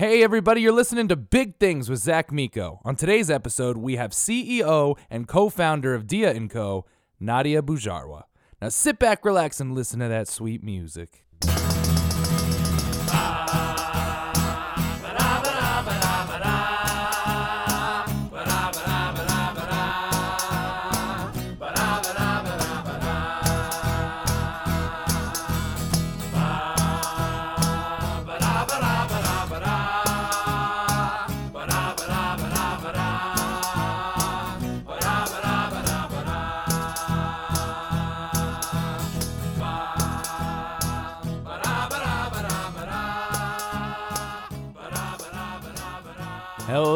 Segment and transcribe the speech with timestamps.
[0.00, 2.80] Hey, everybody, you're listening to Big Things with Zach Miko.
[2.86, 6.86] On today's episode, we have CEO and co founder of Dia & Co.,
[7.20, 8.22] Nadia Boujarwah.
[8.62, 11.26] Now sit back, relax, and listen to that sweet music.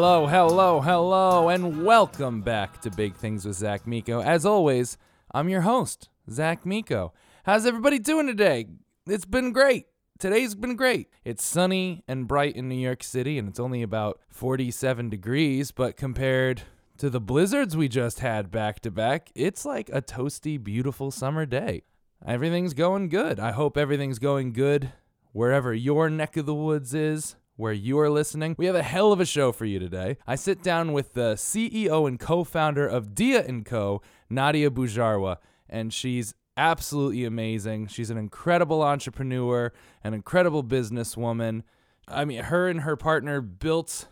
[0.07, 4.21] Hello, hello, hello, and welcome back to Big Things with Zach Miko.
[4.21, 4.99] As always,
[5.31, 7.11] I'm your host, Zach Miko.
[7.43, 8.67] How's everybody doing today?
[9.07, 9.87] It's been great.
[10.19, 11.07] Today's been great.
[11.23, 15.97] It's sunny and bright in New York City, and it's only about 47 degrees, but
[15.97, 16.61] compared
[16.99, 21.47] to the blizzards we just had back to back, it's like a toasty, beautiful summer
[21.47, 21.81] day.
[22.23, 23.39] Everything's going good.
[23.39, 24.91] I hope everything's going good
[25.31, 28.55] wherever your neck of the woods is where you are listening.
[28.57, 30.17] We have a hell of a show for you today.
[30.27, 35.37] I sit down with the CEO and co-founder of Dia & Co, Nadia Boujarwah,
[35.69, 37.87] and she's absolutely amazing.
[37.87, 39.71] She's an incredible entrepreneur,
[40.03, 41.63] an incredible businesswoman.
[42.07, 44.07] I mean, her and her partner built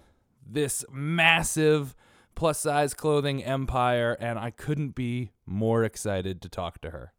[0.46, 1.96] this massive
[2.36, 7.14] plus size clothing empire, and I couldn't be more excited to talk to her.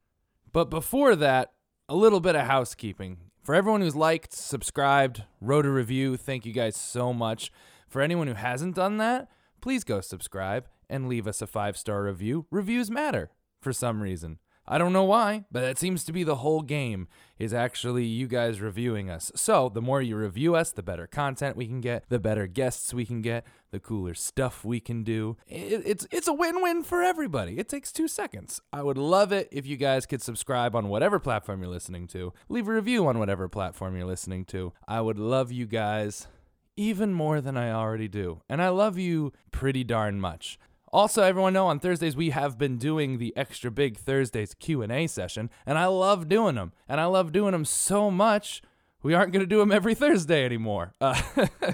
[0.52, 1.52] But before that,
[1.88, 3.18] a little bit of housekeeping.
[3.44, 7.52] For everyone who's liked, subscribed, wrote a review, thank you guys so much.
[7.86, 9.28] For anyone who hasn't done that,
[9.60, 12.46] please go subscribe and leave us a five star review.
[12.50, 14.38] Reviews matter for some reason.
[14.66, 17.06] I don't know why, but that seems to be the whole game
[17.38, 19.30] is actually you guys reviewing us.
[19.34, 22.94] So, the more you review us, the better content we can get, the better guests
[22.94, 25.36] we can get, the cooler stuff we can do.
[25.48, 27.58] It, it's it's a win-win for everybody.
[27.58, 28.60] It takes 2 seconds.
[28.72, 32.32] I would love it if you guys could subscribe on whatever platform you're listening to.
[32.48, 34.72] Leave a review on whatever platform you're listening to.
[34.86, 36.28] I would love you guys
[36.76, 38.42] even more than I already do.
[38.48, 40.58] And I love you pretty darn much.
[40.92, 45.50] Also, everyone know on Thursdays we have been doing the extra big Thursdays Q&A session,
[45.66, 46.72] and I love doing them.
[46.88, 48.62] And I love doing them so much,
[49.02, 50.92] we aren't going to do them every Thursday anymore.
[51.00, 51.20] Uh,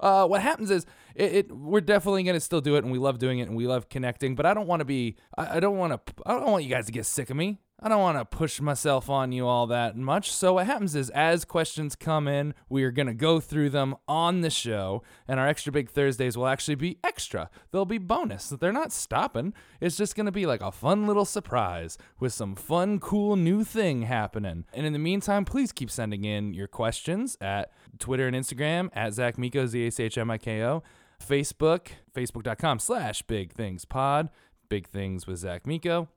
[0.00, 2.98] uh, what happens is it, it we're definitely going to still do it and we
[2.98, 5.60] love doing it and we love connecting, but I don't want to be I, I
[5.60, 7.58] don't want to I don't want you guys to get sick of me.
[7.78, 10.32] I don't want to push myself on you all that much.
[10.32, 13.96] So, what happens is, as questions come in, we are going to go through them
[14.08, 17.50] on the show, and our Extra Big Thursdays will actually be extra.
[17.70, 18.48] They'll be bonus.
[18.48, 19.52] They're not stopping.
[19.78, 23.62] It's just going to be like a fun little surprise with some fun, cool new
[23.62, 24.64] thing happening.
[24.72, 29.12] And in the meantime, please keep sending in your questions at Twitter and Instagram at
[29.12, 30.82] Zach Miko, Z H H M I K O,
[31.22, 34.30] Facebook, facebook.com slash Big Things Pod,
[34.70, 36.08] Big Things with Zach Miko.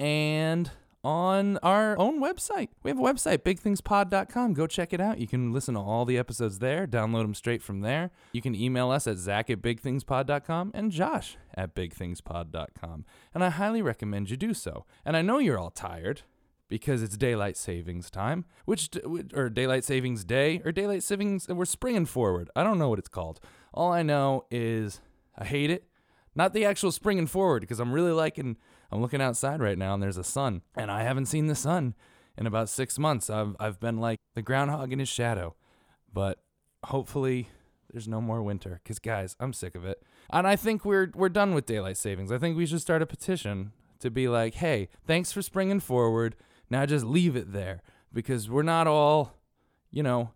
[0.00, 0.70] And
[1.04, 2.68] on our own website.
[2.82, 4.54] We have a website, bigthingspod.com.
[4.54, 5.18] Go check it out.
[5.18, 8.10] You can listen to all the episodes there, download them straight from there.
[8.32, 13.04] You can email us at zach at bigthingspod.com and josh at bigthingspod.com.
[13.34, 14.84] And I highly recommend you do so.
[15.04, 16.22] And I know you're all tired
[16.68, 18.90] because it's daylight savings time, which
[19.34, 22.50] or daylight savings day or daylight savings we're springing forward.
[22.54, 23.40] I don't know what it's called.
[23.72, 25.00] All I know is
[25.36, 25.84] I hate it.
[26.34, 28.58] Not the actual springing forward because I'm really liking
[28.90, 31.94] I'm looking outside right now and there's a sun, and I haven't seen the sun
[32.36, 33.28] in about six months.
[33.28, 35.54] I've I've been like the groundhog in his shadow,
[36.12, 36.38] but
[36.84, 37.48] hopefully
[37.92, 38.80] there's no more winter.
[38.84, 42.32] Cause guys, I'm sick of it, and I think we're we're done with daylight savings.
[42.32, 46.36] I think we should start a petition to be like, hey, thanks for springing forward.
[46.70, 47.82] Now just leave it there
[48.12, 49.34] because we're not all,
[49.90, 50.32] you know,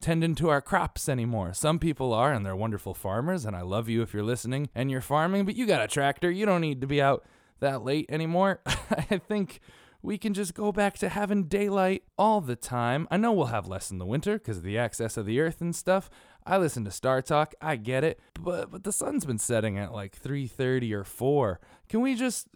[0.00, 1.54] tending to our crops anymore.
[1.54, 4.90] Some people are, and they're wonderful farmers, and I love you if you're listening and
[4.90, 6.30] you're farming, but you got a tractor.
[6.30, 7.24] You don't need to be out
[7.60, 8.60] that late anymore.
[8.66, 9.60] I think
[10.02, 13.08] we can just go back to having daylight all the time.
[13.10, 15.62] I know we'll have less in the winter because of the access of the earth
[15.62, 16.10] and stuff.
[16.46, 19.92] I listen to Star Talk, I get it, but but the sun's been setting at
[19.92, 21.58] like 3:30 or 4.
[21.88, 22.48] Can we just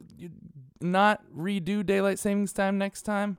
[0.80, 3.38] not redo daylight savings time next time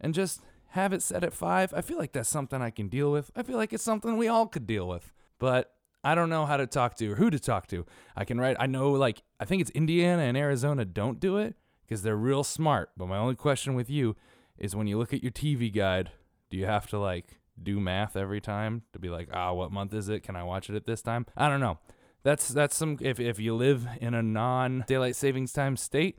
[0.00, 1.72] and just have it set at 5?
[1.72, 3.30] I feel like that's something I can deal with.
[3.34, 5.12] I feel like it's something we all could deal with.
[5.38, 5.72] But
[6.04, 7.84] I don't know how to talk to or who to talk to.
[8.14, 11.54] I can write, I know like, I think it's Indiana and Arizona don't do it
[11.84, 12.90] because they're real smart.
[12.96, 14.16] But my only question with you
[14.58, 16.10] is when you look at your TV guide,
[16.50, 19.94] do you have to like do math every time to be like, ah, what month
[19.94, 20.22] is it?
[20.22, 21.26] Can I watch it at this time?
[21.36, 21.78] I don't know.
[22.22, 26.18] That's that's some if if you live in a non daylight savings time state,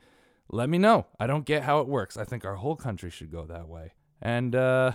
[0.49, 1.07] let me know.
[1.19, 2.15] I don't get how it works.
[2.17, 3.93] I think our whole country should go that way.
[4.21, 4.93] And uh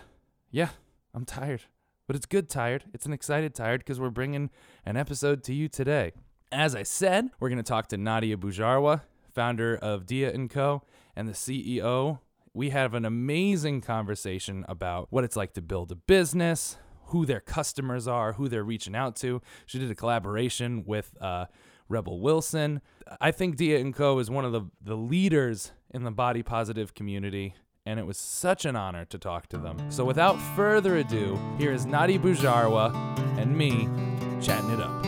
[0.50, 0.70] yeah,
[1.14, 1.62] I'm tired.
[2.06, 2.84] but it's good tired.
[2.94, 4.50] It's an excited tired because we're bringing
[4.84, 6.12] an episode to you today.
[6.52, 9.00] As I said, we're going to talk to Nadia Boujarwah,
[9.34, 10.82] founder of Dia & Co.
[11.16, 12.18] and the CEO.
[12.52, 16.76] We have an amazing conversation about what it's like to build a business,
[17.06, 19.40] who their customers are, who they're reaching out to.
[19.64, 21.46] She did a collaboration with uh,
[21.88, 22.82] Rebel Wilson.
[23.18, 24.18] I think Dia & Co.
[24.18, 27.54] is one of the, the leaders in the body positive community
[27.86, 29.90] and it was such an honor to talk to them.
[29.90, 32.94] So without further ado, here is Nadia Boujarwah
[33.38, 33.88] and me
[34.40, 35.01] chatting it up.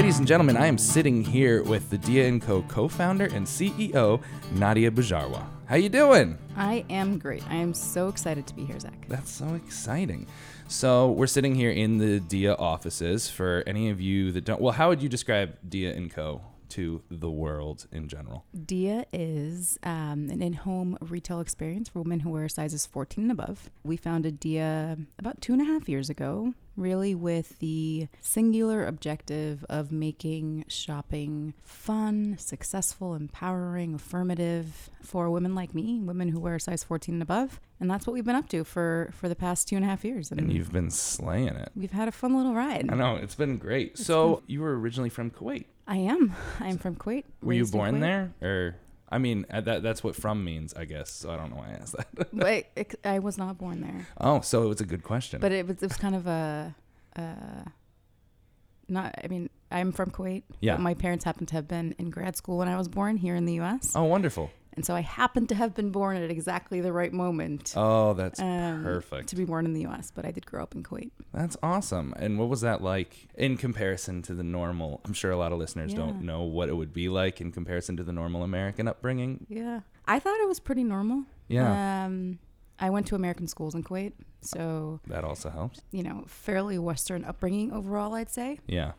[0.00, 2.62] Ladies and gentlemen, I am sitting here with the Dia & Co.
[2.62, 5.44] co-founder and CEO, Nadia Boujarwah.
[5.66, 6.38] How you doing?
[6.56, 7.46] I am great.
[7.50, 8.94] I am so excited to be here, Zach.
[9.08, 10.26] That's so exciting.
[10.68, 13.28] So we're sitting here in the Dia offices.
[13.28, 16.40] For any of you that don't, well, how would you describe Dia & Co.
[16.70, 18.44] to the world in general?
[18.66, 23.70] Dia is um, an in-home retail experience for women who wear sizes 14 and above.
[23.84, 29.64] We founded Dia about two and a half years ago, really with the singular objective
[29.68, 36.82] of making shopping fun, successful, empowering, affirmative for women like me, women who wear size
[36.84, 37.60] 14 and above.
[37.80, 40.04] And that's what we've been up to for, for the past two and a half
[40.04, 40.30] years.
[40.30, 41.70] And you've been slaying it.
[41.74, 42.90] We've had a fun little ride.
[42.90, 43.92] I know, it's been great.
[43.92, 44.44] It's so been...
[44.48, 45.64] you were originally from Kuwait.
[45.90, 46.36] I am.
[46.60, 47.24] I am from Kuwait.
[47.42, 48.76] Were you born there, or
[49.08, 51.10] I mean, uh, that that's what "from" means, I guess.
[51.10, 52.28] So I don't know why I asked that.
[52.32, 54.06] but I was not born there.
[54.20, 55.40] Oh, so it was a good question.
[55.40, 56.76] But it was it was kind of a,
[57.16, 57.64] uh,
[58.88, 59.16] not.
[59.24, 60.44] I mean, I'm from Kuwait.
[60.60, 60.76] Yeah.
[60.76, 63.44] my parents happened to have been in grad school when I was born here in
[63.44, 63.92] the U.S.
[63.96, 64.52] Oh, wonderful.
[64.80, 67.74] And so I happened to have been born at exactly the right moment.
[67.76, 69.28] Oh, that's um, perfect.
[69.28, 71.10] To be born in the US, but I did grow up in Kuwait.
[71.34, 72.14] That's awesome.
[72.16, 75.02] And what was that like in comparison to the normal?
[75.04, 75.98] I'm sure a lot of listeners yeah.
[75.98, 79.44] don't know what it would be like in comparison to the normal American upbringing.
[79.50, 79.80] Yeah.
[80.06, 81.24] I thought it was pretty normal.
[81.48, 82.06] Yeah.
[82.06, 82.38] Um,
[82.78, 85.82] I went to American schools in Kuwait, so that also helps.
[85.90, 88.60] You know, fairly Western upbringing overall, I'd say.
[88.66, 88.92] Yeah.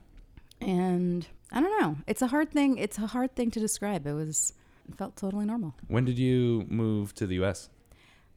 [0.62, 1.98] And I don't know.
[2.06, 2.77] It's a hard thing.
[2.77, 4.06] It's a hard thing to describe.
[4.06, 4.54] It was
[4.95, 5.74] felt totally normal.
[5.88, 7.69] When did you move to the U.S.?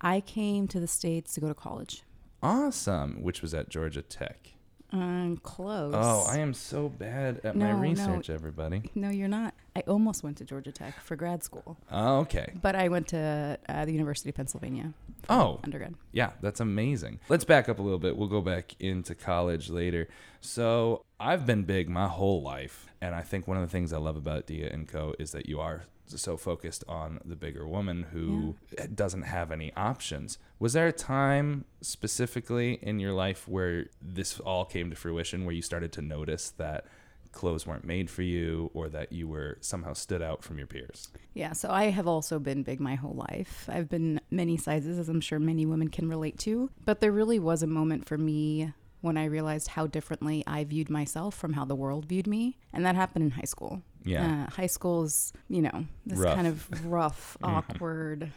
[0.00, 2.02] I came to the States to go to college.
[2.42, 3.22] Awesome.
[3.22, 4.54] Which was at Georgia Tech.
[4.94, 5.92] Um, close.
[5.96, 8.34] Oh, I am so bad at no, my research, no.
[8.34, 8.82] everybody.
[8.94, 9.52] No, you're not.
[9.74, 11.76] I almost went to Georgia Tech for grad school.
[11.90, 12.52] Oh, okay.
[12.62, 14.92] But I went to uh, the University of Pennsylvania.
[15.28, 15.96] Oh, undergrad.
[16.12, 17.18] Yeah, that's amazing.
[17.28, 18.16] Let's back up a little bit.
[18.16, 20.06] We'll go back into college later.
[20.40, 23.98] So I've been big my whole life, and I think one of the things I
[23.98, 28.06] love about Dia and Co is that you are so focused on the bigger woman
[28.12, 28.86] who yeah.
[28.94, 30.38] doesn't have any options.
[30.58, 35.54] Was there a time specifically in your life where this all came to fruition, where
[35.54, 36.86] you started to notice that
[37.32, 41.08] clothes weren't made for you or that you were somehow stood out from your peers?
[41.34, 43.68] Yeah, so I have also been big my whole life.
[43.68, 46.70] I've been many sizes, as I'm sure many women can relate to.
[46.84, 50.88] But there really was a moment for me when I realized how differently I viewed
[50.88, 52.56] myself from how the world viewed me.
[52.72, 53.82] And that happened in high school.
[54.04, 54.46] Yeah.
[54.46, 56.34] Uh, high school is, you know, this rough.
[56.34, 58.30] kind of rough, awkward,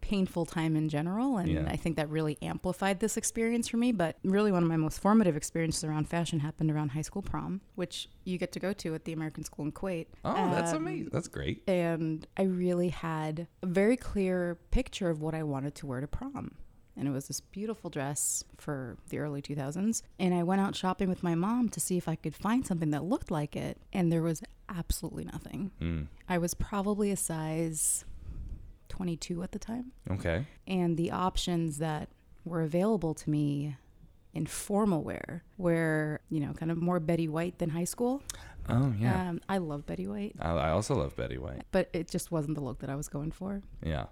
[0.00, 1.38] painful time in general.
[1.38, 1.64] And yeah.
[1.66, 3.92] I think that really amplified this experience for me.
[3.92, 7.60] But really, one of my most formative experiences around fashion happened around high school prom,
[7.74, 10.06] which you get to go to at the American School in Kuwait.
[10.24, 11.10] Oh, um, that's amazing.
[11.12, 11.62] That's great.
[11.68, 16.06] And I really had a very clear picture of what I wanted to wear to
[16.06, 16.52] prom
[16.96, 20.02] and it was this beautiful dress for the early 2000s.
[20.18, 22.90] And I went out shopping with my mom to see if I could find something
[22.90, 25.70] that looked like it, and there was absolutely nothing.
[25.80, 26.06] Mm.
[26.28, 28.04] I was probably a size
[28.88, 29.92] 22 at the time.
[30.10, 30.46] Okay.
[30.66, 32.08] And the options that
[32.44, 33.76] were available to me
[34.32, 38.22] in formal wear were, you know, kind of more Betty White than high school.
[38.68, 39.28] Oh, yeah.
[39.28, 40.34] Um, I love Betty White.
[40.40, 41.62] I, I also love Betty White.
[41.72, 43.62] But it just wasn't the look that I was going for.
[43.82, 44.06] Yeah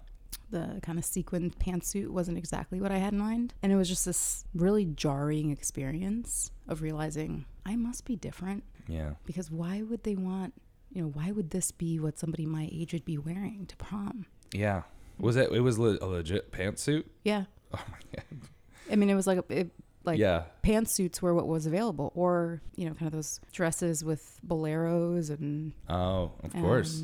[0.49, 3.53] the kind of sequined pantsuit wasn't exactly what I had in mind.
[3.61, 8.63] And it was just this really jarring experience of realizing I must be different.
[8.87, 9.11] Yeah.
[9.25, 10.53] Because why would they want,
[10.91, 14.27] you know, why would this be what somebody my age would be wearing to prom?
[14.53, 14.83] Yeah.
[15.19, 17.05] Was it, it was le- a legit pantsuit?
[17.23, 17.45] Yeah.
[17.73, 18.49] Oh my God.
[18.91, 19.71] I mean, it was like, a, it,
[20.05, 20.43] like yeah.
[20.63, 25.73] pantsuits were what was available, or you know, kind of those dresses with boleros and
[25.89, 27.03] oh, of course,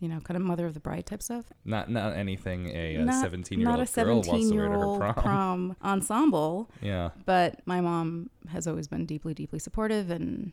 [0.00, 1.46] you know, kind of mother of the bride type stuff.
[1.64, 5.14] Not not anything a seventeen year old girl wants to wear to her prom.
[5.14, 6.70] prom ensemble.
[6.80, 7.10] Yeah.
[7.24, 10.52] But my mom has always been deeply, deeply supportive and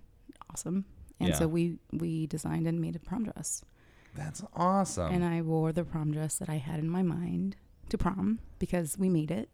[0.52, 0.86] awesome.
[1.20, 1.36] And yeah.
[1.36, 3.64] so we we designed and made a prom dress.
[4.16, 5.14] That's awesome.
[5.14, 7.56] And I wore the prom dress that I had in my mind
[7.90, 9.50] to prom because we made it.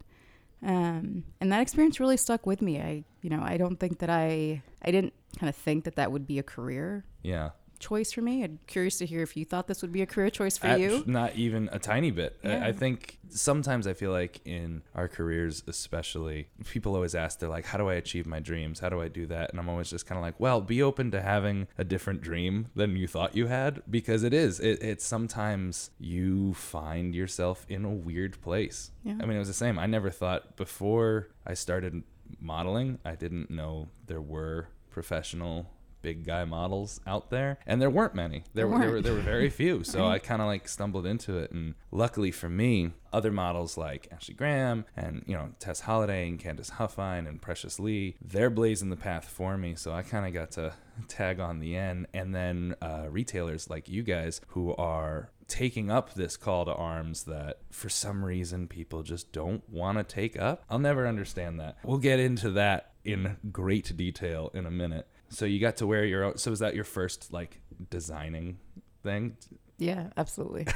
[0.64, 2.80] Um, and that experience really stuck with me.
[2.80, 6.12] I, you know, I don't think that I, I didn't kind of think that that
[6.12, 7.04] would be a career.
[7.24, 7.50] Yeah
[7.82, 8.44] choice for me.
[8.44, 10.80] I'm curious to hear if you thought this would be a career choice for At-
[10.80, 11.04] you.
[11.06, 12.40] Not even a tiny bit.
[12.44, 17.50] I- I think sometimes I feel like in our careers, especially, people always ask, they're
[17.50, 18.80] like, how do I achieve my dreams?
[18.80, 19.50] How do I do that?
[19.52, 22.68] And I'm always just kind of like, well, be open to having a different dream
[22.76, 24.60] than you thought you had because it is.
[24.60, 28.92] It, it's sometimes you find yourself in a weird place.
[29.04, 29.18] Yeah.
[29.20, 29.80] I mean, it was the same.
[29.80, 32.04] I never thought before I started
[32.40, 35.70] modeling, I didn't know there were professional
[36.02, 38.44] big guy models out there, and there weren't many.
[38.54, 39.84] There, There were, there were there were very few.
[39.92, 44.08] So I kind of like stumbled into it, and luckily for me, other models like
[44.12, 48.90] Ashley Graham and you know Tess Holliday and Candice Huffine and Precious Lee, they're blazing
[48.90, 49.76] the path for me.
[49.76, 50.74] So I kind of got to
[51.08, 56.14] tag on the end, and then uh, retailers like you guys who are taking up
[56.14, 60.64] this call to arms that for some reason people just don't want to take up.
[60.70, 61.78] I'll never understand that.
[61.84, 65.08] We'll get into that in great detail in a minute.
[65.32, 66.38] So you got to wear your own.
[66.38, 67.60] So was that your first like
[67.90, 68.58] designing
[69.04, 69.38] thing?
[69.78, 70.68] Yeah, absolutely.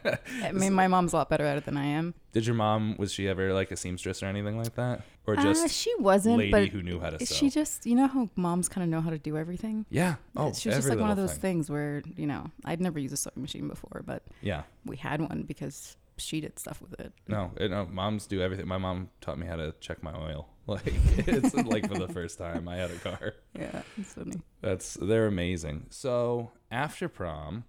[0.44, 2.14] I mean, my mom's a lot better at it than I am.
[2.32, 5.42] Did your mom was she ever like a seamstress or anything like that, or Uh,
[5.42, 7.34] just she wasn't, lady but who knew how to sew?
[7.34, 9.86] she just, you know how moms kind of know how to do everything?
[9.90, 10.16] yeah.
[10.36, 11.40] Oh, she was just like one of those thing.
[11.40, 14.62] things where, you know, I'd never used a sewing machine before, but Yeah.
[14.84, 17.12] we had one because she did stuff with it.
[17.28, 18.66] No, it, no, moms do everything.
[18.68, 20.48] My mom taught me how to check my oil.
[20.66, 23.34] Like it's like for the first time I had a car.
[23.54, 24.40] Yeah, it's funny.
[24.62, 25.88] That's they're amazing.
[25.90, 27.64] So after prom,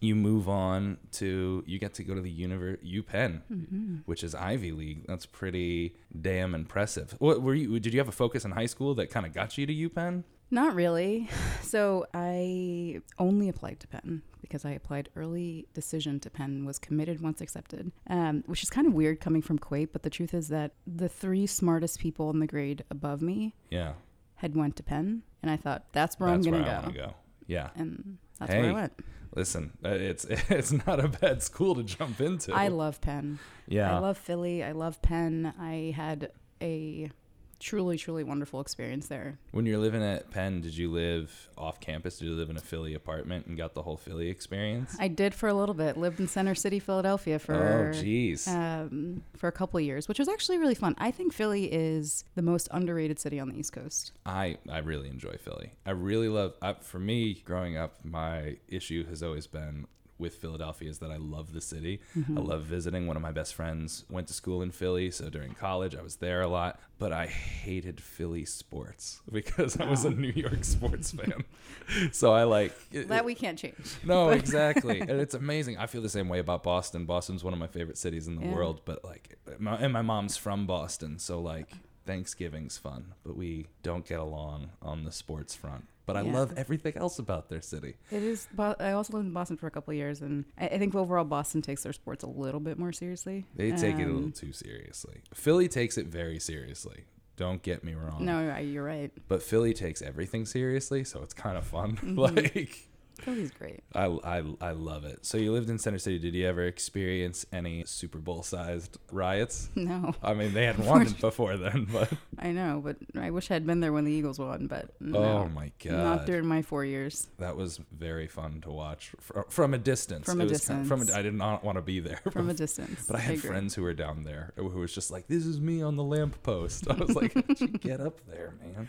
[0.00, 3.96] you move on to you get to go to the univer UPenn, Mm-hmm.
[4.06, 5.04] which is Ivy League.
[5.06, 7.14] That's pretty damn impressive.
[7.18, 7.78] What were you?
[7.78, 10.24] Did you have a focus in high school that kind of got you to UPenn?
[10.50, 11.28] Not really.
[11.64, 17.20] So I only applied to Penn because I applied early decision to Penn, was committed
[17.20, 19.88] once accepted, um, which is kind of weird coming from Kuwait.
[19.92, 23.94] But the truth is that the three smartest people in the grade above me Yeah,
[24.36, 26.72] had went to Penn, and I thought that's where that's I'm gonna I go.
[26.82, 27.14] want to go.
[27.48, 28.92] Yeah, and that's where I went.
[29.34, 32.52] listen, uh, it's it's not a bad school to jump into.
[32.54, 33.40] I love Penn.
[33.66, 34.62] yeah, I love Philly.
[34.62, 35.52] I love Penn.
[35.58, 36.30] I had
[36.62, 37.10] a
[37.58, 39.38] truly, truly wonderful experience there.
[39.52, 42.18] When you're living at Penn, did you live off campus?
[42.18, 44.96] Did you live in a Philly apartment and got the whole Philly experience?
[44.98, 45.96] I did for a little bit.
[45.96, 48.48] Lived in Center City, Philadelphia oh, for jeez.
[48.48, 50.94] um, for a couple of years, which was actually really fun.
[50.98, 54.12] I think Philly is the most underrated city on the East Coast.
[54.26, 55.72] I I really enjoy Philly.
[55.86, 56.54] I really love.
[56.62, 59.86] I, for me, growing up, my issue has always been
[60.18, 62.00] with Philadelphia is that I love the city.
[62.14, 62.38] I mm-hmm.
[62.38, 63.06] love visiting.
[63.06, 66.16] One of my best friends went to school in Philly, so during college I was
[66.16, 66.78] there a lot.
[66.98, 70.12] But I hated Philly sports because I was a oh.
[70.12, 71.44] New York sports fan.
[72.12, 73.96] so I like it- That we can't change.
[74.04, 75.00] no, exactly.
[75.00, 75.78] and it's amazing.
[75.78, 77.04] I feel the same way about Boston.
[77.04, 78.54] Boston's one of my favorite cities in the Yeah.
[78.54, 81.72] world, but like, my, and my mom's from Boston, so like,
[82.06, 85.86] Thanksgiving's fun, but we don't get along on the sports front.
[86.06, 86.34] But I Yeah.
[86.34, 87.94] love everything else about their city.
[88.10, 88.46] It is.
[88.58, 91.62] I also lived in Boston for a couple of years, and I, think overall Boston
[91.62, 93.46] takes their sports a little bit more seriously.
[93.56, 95.22] They take it a little Um, too seriously.
[95.32, 97.04] Philly takes it very seriously.
[97.36, 98.24] Don't get me wrong.
[98.24, 99.10] No, you're right.
[99.28, 101.96] But Philly takes everything seriously, so it's kind of fun.
[102.02, 102.18] Mm-hmm.
[102.18, 102.88] like,
[103.20, 103.80] Philly's great.
[103.94, 105.24] I, I, I love it.
[105.24, 106.18] So you lived in Center City.
[106.18, 109.68] Did you ever experience any Super Bowl sized riots?
[109.76, 113.54] No, I mean, they hadn't won before then, but I know, but I wish I
[113.54, 114.66] had been there when the Eagles won.
[114.66, 117.28] But no, oh my god, not during my four years.
[117.38, 120.24] that was very fun to watch fr- from a distance.
[120.24, 121.16] From a It was kind of- from distance.
[121.16, 123.04] a, I did not want to be there, From a distance.
[123.06, 123.50] but I had agree.
[123.50, 126.88] friends who were down there who was just like, "This is me on the lamppost."
[126.90, 128.88] I was like, "How'd you get up there, man?"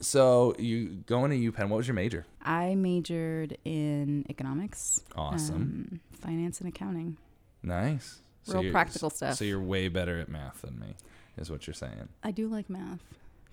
[0.00, 1.68] So you going to UPenn?
[1.68, 2.26] What was your major?
[2.42, 7.16] I majored in economics, Awesome, um, finance, and accounting.
[7.62, 9.34] nice, real practical stuff.
[9.36, 10.94] So you're way better at math than me,
[11.38, 12.08] is what you're saying.
[12.22, 13.00] I do like math,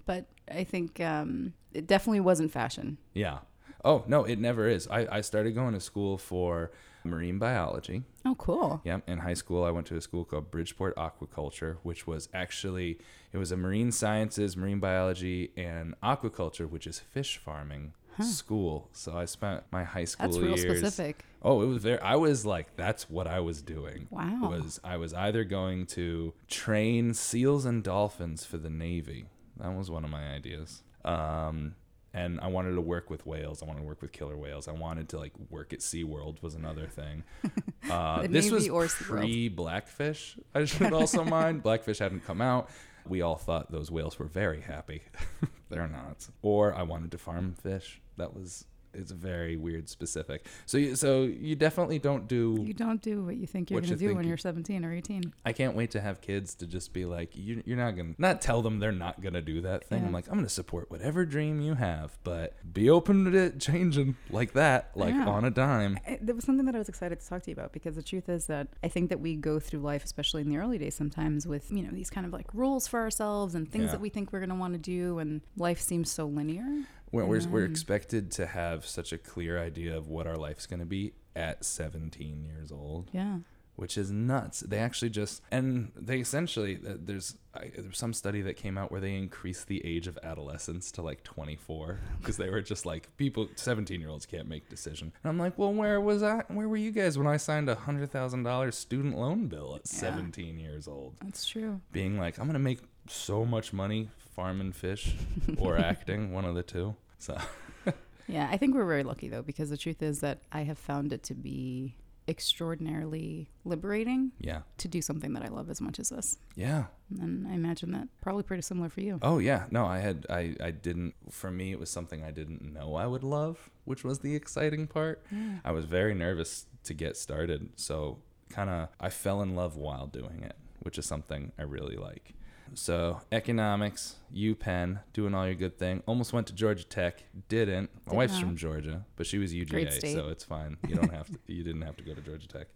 [0.06, 2.98] but I think um, it definitely wasn't fashion.
[3.14, 3.40] Yeah.
[3.86, 4.88] Oh no, it never is.
[4.90, 6.72] I, I started going to school for
[7.04, 8.04] marine biology.
[8.26, 8.82] Oh, cool.
[8.84, 13.00] Yeah, in high school, I went to a school called Bridgeport Aquaculture, which was actually
[13.34, 18.90] it was a marine sciences, marine biology, and aquaculture, which is fish farming school.
[18.92, 21.26] So I spent my high school That's real specific.
[21.42, 22.00] Oh, it was very.
[22.00, 24.08] I was like, that's what I was doing.
[24.10, 24.50] Wow.
[24.50, 29.26] Was I was either going to train seals and dolphins for the Navy.
[29.58, 30.84] That was one of my ideas.
[31.04, 31.76] Um,
[32.14, 33.62] and I wanted to work with whales.
[33.64, 34.68] I wanted to work with killer whales.
[34.68, 37.24] I wanted to like work at SeaWorld was another thing.
[37.90, 39.06] Uh, this was Navy or SeaWorld.
[39.08, 40.38] pre Blackfish.
[40.54, 41.64] I should also mind.
[41.64, 42.70] Blackfish hadn't come out.
[43.08, 45.02] We all thought those whales were very happy.
[45.70, 46.28] They're not.
[46.44, 48.00] Or I wanted to farm fish.
[48.18, 50.46] That was it's very weird specific.
[50.66, 52.64] So you, so you definitely don't do.
[52.66, 54.84] You don't do what you think you're going to you do when you- you're 17
[54.86, 55.34] or 18.
[55.46, 58.42] I can't wait to have kids to just be like, you, you're not gonna not
[58.42, 60.06] tell them they're not gonna do that thing.
[60.06, 64.16] I'm like, I'm gonna support whatever dream you have, but be open to it changing
[64.30, 65.28] like that, like Yeah.
[65.28, 65.98] on a dime.
[66.08, 68.04] I- There was something that I was excited to talk to you about because the
[68.04, 70.96] truth is that I think that we go through life, especially in the early days,
[70.96, 73.92] sometimes with you know these kind of like rules for ourselves and things Yeah.
[73.92, 76.84] that we think we're going to want to do, and life seems so linear.
[77.12, 77.72] We're, we're, we're Mm.
[77.72, 82.44] expected to have such a clear idea of what our life's gonna be at 17
[82.44, 83.10] years old.
[83.12, 83.40] Yeah,
[83.76, 84.60] which is nuts.
[84.62, 87.36] They actually just and they essentially uh, there's
[87.76, 91.24] there's some study that came out where they increased the age of adolescence to like
[91.24, 95.12] 24 because they were just like people 17 year olds can't make decision.
[95.24, 96.44] And I'm like, well, where was I?
[96.48, 99.82] Where were you guys when I signed a hundred thousand dollars student loan bill at
[99.92, 100.00] Yeah.
[100.00, 101.16] 17 years old?
[101.24, 101.82] that's true.
[101.92, 105.16] Being like, I'm gonna make so much money farming fish
[105.58, 106.96] or acting, one of the two.
[107.22, 107.38] So
[108.28, 111.14] Yeah, I think we're very lucky though because the truth is that I have found
[111.14, 111.96] it to be
[112.28, 116.38] extraordinarily liberating yeah, to do something that I love as much as this.
[116.56, 116.86] yeah.
[117.20, 119.20] And I imagine that probably pretty similar for you.
[119.22, 122.62] Oh yeah, no, I had I I didn't for me it was something I didn't
[122.74, 125.26] know I would love, which was the exciting part.
[125.32, 125.60] Yeah.
[125.66, 130.08] I was very nervous to get started, so kind of I fell in love while
[130.08, 132.34] doing it, which is something I really like.
[132.74, 136.04] So economics, UPenn, doing all your good thing.
[136.06, 137.90] Almost went to Georgia Tech, didn't.
[138.06, 138.42] My Did wife's not.
[138.44, 140.78] from Georgia, but she was UGA, so it's fine.
[140.88, 141.38] You don't have to.
[141.48, 142.68] You didn't have to go to Georgia Tech.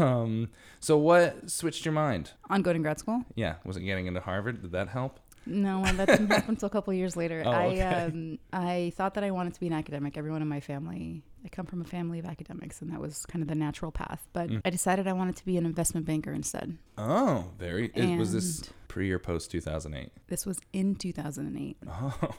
[0.00, 0.48] Um,
[0.80, 2.30] so what switched your mind?
[2.48, 3.24] On going to grad school?
[3.34, 4.62] Yeah, was it getting into Harvard?
[4.62, 5.20] Did that help?
[5.46, 7.42] No, that didn't happen until a couple years later.
[7.46, 10.16] Oh, I um, I thought that I wanted to be an academic.
[10.16, 13.42] Everyone in my family, I come from a family of academics, and that was kind
[13.42, 14.26] of the natural path.
[14.32, 14.60] But Mm.
[14.64, 16.78] I decided I wanted to be an investment banker instead.
[16.98, 17.90] Oh, very.
[17.94, 20.10] Is, was this pre or post 2008?
[20.28, 21.76] This was in 2008.
[21.88, 22.34] Oh,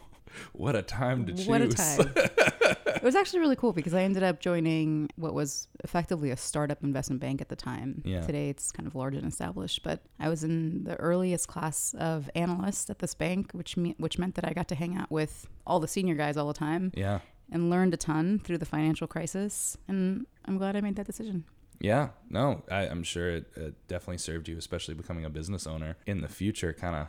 [0.54, 1.48] what a time to choose.
[1.48, 2.12] What a time.
[2.16, 6.84] it was actually really cool because I ended up joining what was effectively a startup
[6.84, 8.02] investment bank at the time.
[8.06, 8.22] Yeah.
[8.22, 12.30] Today it's kind of large and established, but I was in the earliest class of
[12.36, 15.48] analysts at this bank, which me- which meant that I got to hang out with
[15.68, 17.20] all the senior guys all the time yeah.
[17.52, 19.78] and learned a ton through the financial crisis.
[19.88, 21.46] And I'm glad I made that decision.
[21.80, 22.10] Yeah.
[22.30, 26.22] No, I, I'm sure it, it definitely served you, especially becoming a business owner in
[26.22, 27.08] the future, kind of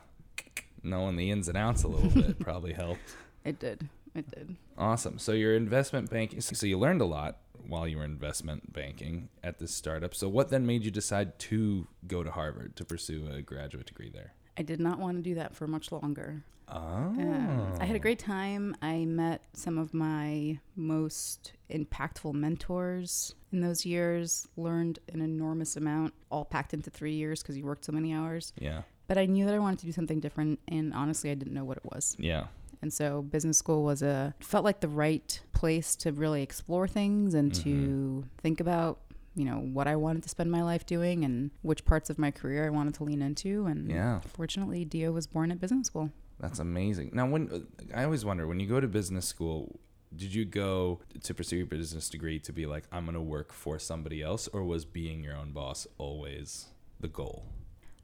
[0.85, 3.17] knowing the ins and outs a little bit probably helped.
[3.45, 3.89] It did.
[4.15, 4.57] It did.
[4.79, 5.19] Awesome.
[5.19, 9.59] So your investment banking, so you learned a lot while you were investment banking at
[9.59, 10.15] this startup.
[10.15, 14.11] So what then made you decide to go to Harvard to pursue a graduate degree
[14.11, 14.35] there?
[14.57, 16.45] I did not want to do that for much longer.
[16.69, 16.77] Oh.
[16.77, 18.77] Um, I had a great time.
[18.81, 26.15] I met some of my most impactful mentors in those years, learned an enormous amount,
[26.31, 28.53] all packed into three years because you worked so many hours.
[28.59, 28.83] Yeah.
[29.07, 31.65] But I knew that I wanted to do something different, and honestly, I didn't know
[31.65, 32.17] what it was.
[32.19, 32.47] Yeah.
[32.83, 37.35] And so, business school was a felt like the right place to really explore things
[37.35, 38.21] and to mm-hmm.
[38.43, 39.01] think about,
[39.35, 42.31] you know, what I wanted to spend my life doing and which parts of my
[42.31, 43.67] career I wanted to lean into.
[43.67, 44.21] And Yeah.
[44.21, 46.11] fortunately, Dia was born at business school.
[46.41, 47.11] That's amazing.
[47.15, 49.81] Now, when I always wonder when you go to business school,
[50.15, 53.53] did you go to pursue your business degree to be like, I'm going to work
[53.53, 56.67] for somebody else, or was being your own boss always
[57.01, 57.47] the goal?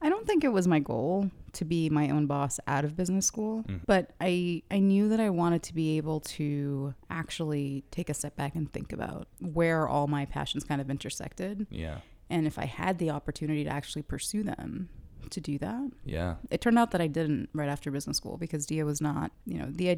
[0.03, 3.27] I don't think it was my goal to be my own boss out of business
[3.27, 3.81] school, Mm.
[3.87, 8.37] but I I knew that I wanted to be able to actually take a step
[8.37, 11.99] back and think about where all my passions kind of intersected, Yeah.
[12.31, 14.89] and if I had the opportunity to actually pursue them,
[15.29, 15.91] to do that.
[16.05, 16.37] Yeah.
[16.51, 19.59] It turned out that I didn't right after business school because Dia was not, you
[19.59, 19.97] know, the uh,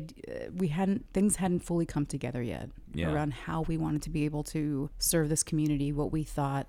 [0.54, 3.10] we hadn't things hadn't fully come together yet Yeah.
[3.12, 6.66] around how we wanted to be able to serve this community, what we thought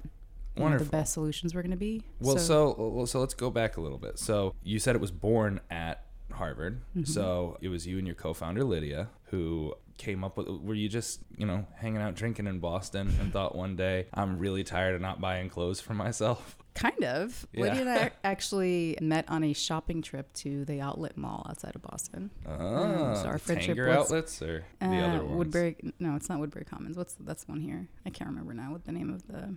[0.57, 2.01] you know, the best solutions were going to be.
[2.19, 4.19] Well, so well, so let's go back a little bit.
[4.19, 6.81] So you said it was born at Harvard.
[6.95, 7.03] Mm-hmm.
[7.05, 10.47] So it was you and your co-founder Lydia who came up with.
[10.47, 14.37] Were you just you know hanging out drinking in Boston and thought one day I'm
[14.39, 16.57] really tired of not buying clothes for myself?
[16.75, 17.45] Kind of.
[17.53, 17.63] Yeah.
[17.65, 21.83] Lydia and I actually met on a shopping trip to the outlet mall outside of
[21.83, 22.31] Boston.
[22.47, 25.37] Ah, so our the friendship was- outlets or the Uh, other ones.
[25.37, 25.75] Woodbury.
[25.99, 26.97] No, it's not Woodbury Commons.
[26.97, 27.87] What's that's one here?
[28.07, 29.55] I can't remember now what the name of the.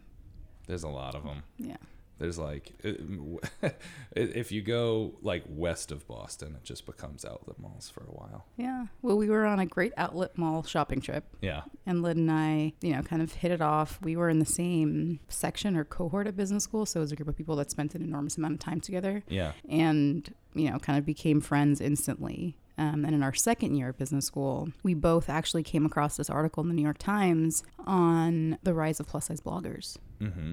[0.66, 1.42] There's a lot of them.
[1.58, 1.76] Yeah.
[2.18, 2.72] There's like,
[4.12, 8.46] if you go like west of Boston, it just becomes outlet malls for a while.
[8.56, 8.86] Yeah.
[9.02, 11.62] Well, we were on a great outlet mall shopping trip, Yeah.
[11.84, 13.98] and Lyd and I, you know, kind of hit it off.
[14.02, 17.16] We were in the same section or cohort at business school, so it was a
[17.16, 19.22] group of people that spent an enormous amount of time together.
[19.28, 19.52] Yeah.
[19.68, 23.98] and you know kind of became friends instantly um, and in our second year of
[23.98, 28.56] business school we both actually came across this article in the new york times on
[28.62, 30.52] the rise of plus size bloggers Mm-hmm.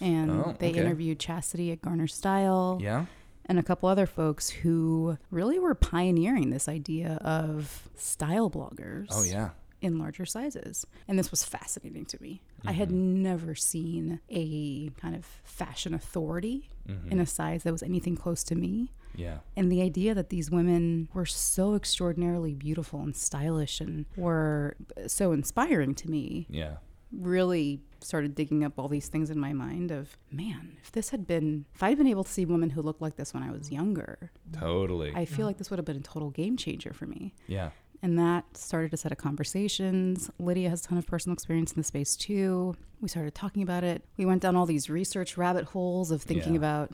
[0.00, 0.80] and Oh, they okay.
[0.80, 3.06] interviewed chastity at garner style Yeah.
[3.46, 9.22] and a couple other folks who really were pioneering this idea of style bloggers Oh
[9.24, 9.50] yeah.
[9.82, 10.86] in larger sizes.
[11.08, 12.42] And this was fascinating to me.
[12.64, 17.12] I had never seen a kind of fashion authority Mm-hmm.
[17.12, 18.90] in a size that was anything close to me.
[19.14, 19.38] Yeah.
[19.56, 24.74] And the idea that these women were so extraordinarily beautiful and stylish and were
[25.06, 26.76] so inspiring to me Yeah.
[27.12, 31.26] really started digging up all these things in my mind of man if this had
[31.26, 33.70] been if i'd been able to see women who looked like this when i was
[33.70, 35.12] younger Totally.
[35.14, 37.70] i feel like this would have been a total game changer for me yeah.
[38.02, 41.76] and that started a set of conversations lydia has a ton of personal experience in
[41.80, 45.64] the space too we started talking about it we went down all these research rabbit
[45.66, 46.58] holes of thinking Yeah.
[46.58, 46.92] about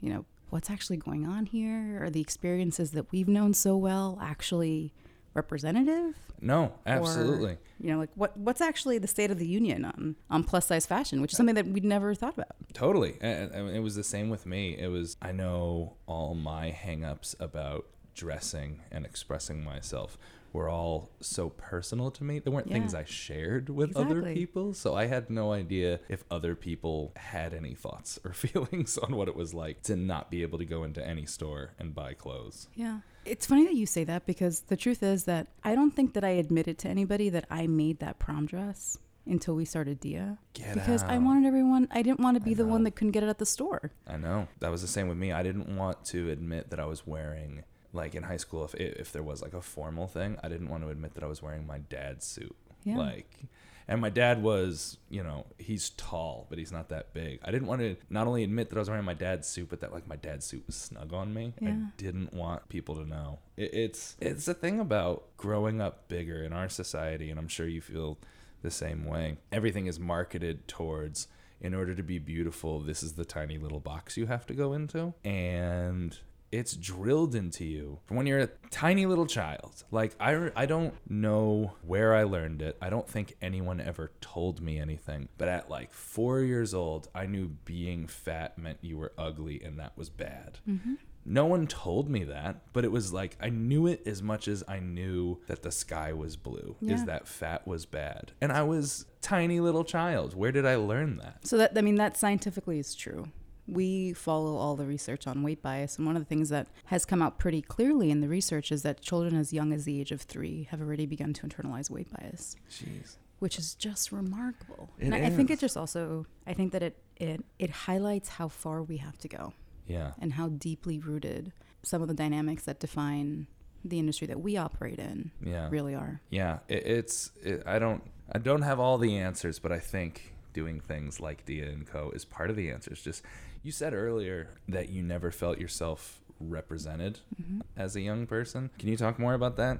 [0.00, 4.18] you know what's actually going on here are the experiences that we've known so well
[4.22, 4.92] actually
[5.34, 7.58] representative No, absolutely.
[7.80, 10.86] you know like what what's actually the state of the union on on plus size
[10.86, 13.16] fashion which is uh, something that we'd never thought about Totally.
[13.20, 14.76] And, and it was the same with me.
[14.76, 20.18] It was, I know all my hangups about dressing and expressing myself
[20.54, 22.38] were all so personal to me.
[22.38, 24.72] They weren't things I shared with other people.
[24.72, 29.28] So I had no idea if other people had any thoughts or feelings on what
[29.28, 32.68] it was like to not be able to go into any store and buy clothes.
[32.74, 36.12] yeah it's funny that you say that because the truth is that i don't think
[36.12, 40.36] that i admitted to anybody that i made that prom dress until we started dia
[40.52, 43.22] Get because i wanted everyone i didn't want to be the one that couldn't get
[43.22, 44.46] it at the store I know.
[44.60, 45.32] That was the same with me.
[45.32, 47.64] I didn't want to admit that I was wearing
[47.94, 50.82] like in high school if if there was like a formal thing, I didn't want
[50.82, 52.54] to admit that I was wearing my dad's suit.
[52.84, 52.98] Yeah.
[52.98, 53.46] Like
[53.86, 57.38] and my dad was, you know, he's tall, but he's not that big.
[57.44, 59.80] I didn't want to not only admit that I was wearing my dad's suit, but
[59.80, 61.52] that like my dad's suit was snug on me.
[61.60, 61.70] Yeah.
[61.70, 63.40] I didn't want people to know.
[63.56, 67.66] It, it's it's a thing about growing up bigger in our society, and I'm sure
[67.66, 68.18] you feel
[68.62, 69.36] the same way.
[69.52, 71.28] Everything is marketed towards
[71.60, 74.72] in order to be beautiful, this is the tiny little box you have to go
[74.74, 75.14] into.
[75.24, 76.18] And
[76.54, 79.84] it's drilled into you from when you're a tiny little child.
[79.90, 82.76] Like I, I don't know where I learned it.
[82.80, 85.28] I don't think anyone ever told me anything.
[85.36, 89.78] But at like four years old, I knew being fat meant you were ugly and
[89.80, 90.60] that was bad.
[90.68, 90.94] Mm-hmm.
[91.26, 94.62] No one told me that, but it was like I knew it as much as
[94.68, 96.76] I knew that the sky was blue.
[96.80, 96.94] Yeah.
[96.94, 98.32] Is that fat was bad?
[98.40, 100.34] And I was tiny little child.
[100.34, 101.46] Where did I learn that?
[101.46, 103.26] So that I mean that scientifically is true.
[103.66, 107.04] We follow all the research on weight bias, and one of the things that has
[107.06, 110.12] come out pretty clearly in the research is that children as young as the age
[110.12, 113.16] of three have already begun to internalize weight bias, Jeez.
[113.38, 114.90] which is just remarkable.
[114.98, 118.28] It and I, I think it just also, I think that it it it highlights
[118.28, 119.54] how far we have to go
[119.86, 120.12] Yeah.
[120.20, 123.46] and how deeply rooted some of the dynamics that define
[123.86, 125.68] the industry that we operate in Yeah.
[125.70, 126.20] really are.
[126.30, 126.58] Yeah.
[126.68, 127.30] It, it's.
[127.42, 128.02] It, I don't.
[128.32, 132.10] I don't have all the answers, but I think doing things like Dia and Co
[132.14, 133.02] is part of the answers.
[133.02, 133.22] Just
[133.64, 137.60] you said earlier that you never felt yourself represented Mm-hmm.
[137.76, 138.70] as a young person.
[138.78, 139.78] Can you talk more about that?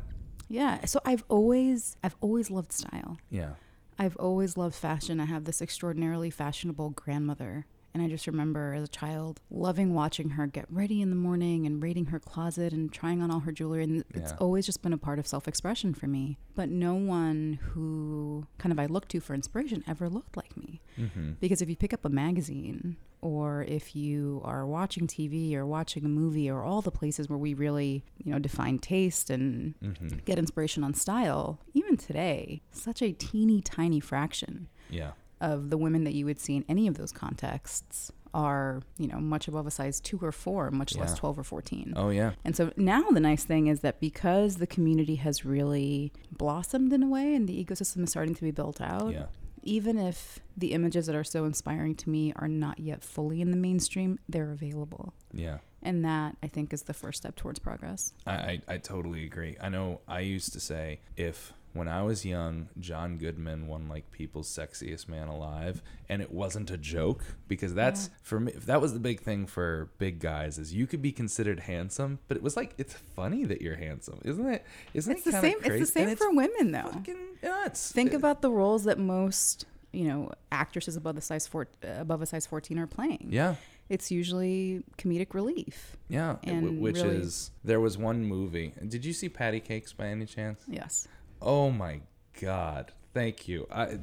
[0.48, 0.84] Yeah.
[0.86, 3.18] So I've always I've always loved style.
[3.30, 3.52] Yeah.
[3.98, 5.20] I've always loved fashion.
[5.20, 7.66] I have this extraordinarily fashionable grandmother.
[7.94, 11.64] And I just remember as a child loving watching her get ready in the morning
[11.64, 13.84] and raiding her closet and trying on all her jewelry.
[13.84, 16.36] And it's always just been a part of self expression for me.
[16.56, 20.80] But no one who kind of I looked to for inspiration ever looked like me.
[20.98, 21.32] Mm-hmm.
[21.40, 26.04] Because if you pick up a magazine or if you are watching TV or watching
[26.04, 30.18] a movie or all the places where we really, you know, define taste and Mm-hmm.
[30.24, 35.12] get inspiration on style, even today, such a teeny tiny fraction Yeah.
[35.40, 39.18] Of the women that you would see in any of those contexts are, you know,
[39.18, 41.92] much above a size two or four, much less 12 or 14.
[41.96, 42.32] Oh yeah.
[42.44, 47.02] And so now the nice thing is that because the community has really blossomed in
[47.04, 49.26] a way and the ecosystem is starting to be built out, Yeah.
[49.62, 53.52] even if the images that are so inspiring to me are not yet fully in
[53.52, 55.14] the mainstream, they're available.
[55.32, 55.58] Yeah.
[55.80, 58.14] And that, I think, is the first step towards progress.
[58.26, 59.56] I, I, I totally agree.
[59.60, 64.10] I know I used to say if when I was young, John Goodman won like
[64.10, 68.52] people's sexiest man alive, and it wasn't a joke because that's for me.
[68.52, 72.36] That was the big thing for big guys is you could be considered handsome, but
[72.36, 74.64] it was like it's funny that you're handsome, isn't it?
[74.94, 75.60] Isn't It's it the same.
[75.60, 75.82] Crazy?
[75.82, 77.02] It's the same And for women, though.
[77.42, 77.92] nuts.
[77.92, 82.22] Think It- about the roles that most, you know, actresses above the size four, above
[82.22, 83.28] a size fourteen are playing.
[83.30, 83.56] yeah.
[83.90, 85.98] It's usually comedic relief.
[86.08, 88.72] Yeah, And which really- is there was one movie.
[88.88, 90.62] Did you see Patti Cake$ by any chance?
[90.66, 91.06] Yes.
[91.44, 92.00] Oh my
[92.40, 92.90] god.
[93.12, 93.68] Thank you.
[93.70, 93.98] I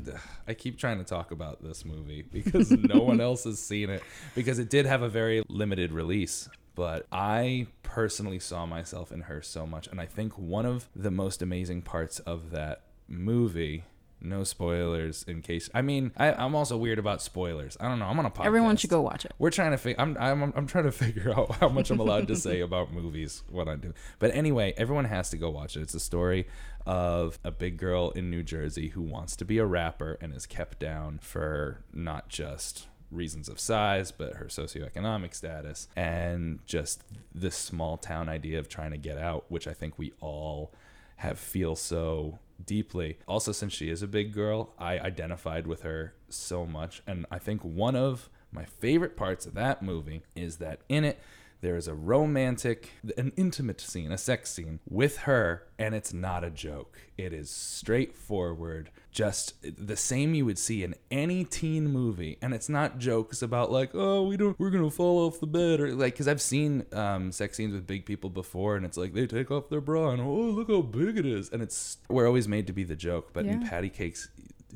[0.47, 4.03] I keep trying to talk about this movie because no one else has seen it
[4.35, 6.47] because it did have a very limited release.
[6.75, 11.11] But I personally saw myself in her so much and I think one of the
[11.11, 13.83] most amazing parts of that movie
[14.21, 15.69] no spoilers in case.
[15.73, 17.77] I mean, I, I'm also weird about spoilers.
[17.79, 18.05] I don't know.
[18.05, 18.45] I'm on a podcast.
[18.45, 19.33] Everyone should go watch it.
[19.39, 20.01] We're trying to figure.
[20.01, 23.43] I'm, I'm I'm trying to figure out how much I'm allowed to say about movies.
[23.49, 23.93] What I do.
[24.19, 25.81] But anyway, everyone has to go watch it.
[25.81, 26.47] It's a story
[26.85, 30.45] of a big girl in New Jersey who wants to be a rapper and is
[30.45, 37.03] kept down for not just reasons of size, but her socioeconomic status and just
[37.35, 40.71] this small town idea of trying to get out, which I think we all
[41.17, 43.17] have feel so deeply.
[43.27, 47.01] Also, since she is a big girl, I identified with her so much.
[47.07, 51.19] And I think one of my favorite parts of that movie is that in it,
[51.61, 56.43] there is a romantic, an intimate scene, a sex scene with her, and it's not
[56.43, 56.97] a joke.
[57.17, 62.69] It is straightforward, just the same you would see in any teen movie, and it's
[62.69, 66.13] not jokes about like, oh, we don't, we're gonna fall off the bed, or like,
[66.13, 69.51] because I've seen um, sex scenes with big people before, and it's like they take
[69.51, 72.67] off their bra, and oh, look how big it is, and it's we're always made
[72.67, 74.17] to be the joke, but in Patti Cake$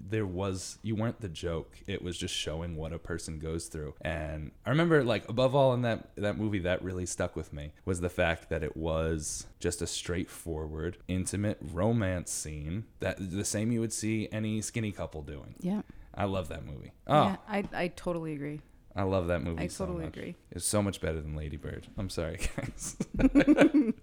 [0.10, 3.94] there was you weren't the joke it was just showing what a person goes through
[4.02, 7.72] and i remember like above all in that that movie that really stuck with me
[7.86, 13.72] was the fact that it was just a straightforward intimate romance scene that the same
[13.72, 15.82] you would see any skinny couple doing Yeah.
[16.14, 17.52] i love that movie oh Yeah, ah.
[17.52, 18.62] I, I totally agree.
[18.96, 20.18] i love that movie I so totally much.
[20.18, 20.36] agree.
[20.52, 22.96] it's so much better than lady bird i'm sorry guys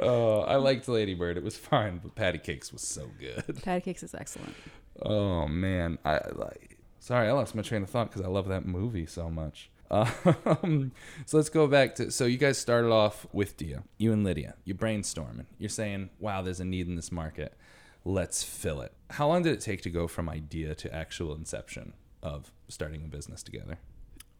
[0.00, 3.80] oh i liked lady bird it was fine but Patti Cake$ was so good Patti
[3.80, 4.54] Cake$ is excellent.
[5.02, 6.78] Oh man, I like.
[7.00, 9.70] Sorry, I lost my train of thought because I love that movie so much.
[9.90, 10.92] Um,
[11.26, 12.10] so let's go back to.
[12.10, 14.54] So you guys started off with Dia, you and Lydia.
[14.64, 15.44] You're brainstorming.
[15.58, 17.56] You're saying, "Wow, there's a need in this market.
[18.04, 21.92] Let's fill it." How long did it take to go from idea to actual inception
[22.22, 23.78] of starting a business together?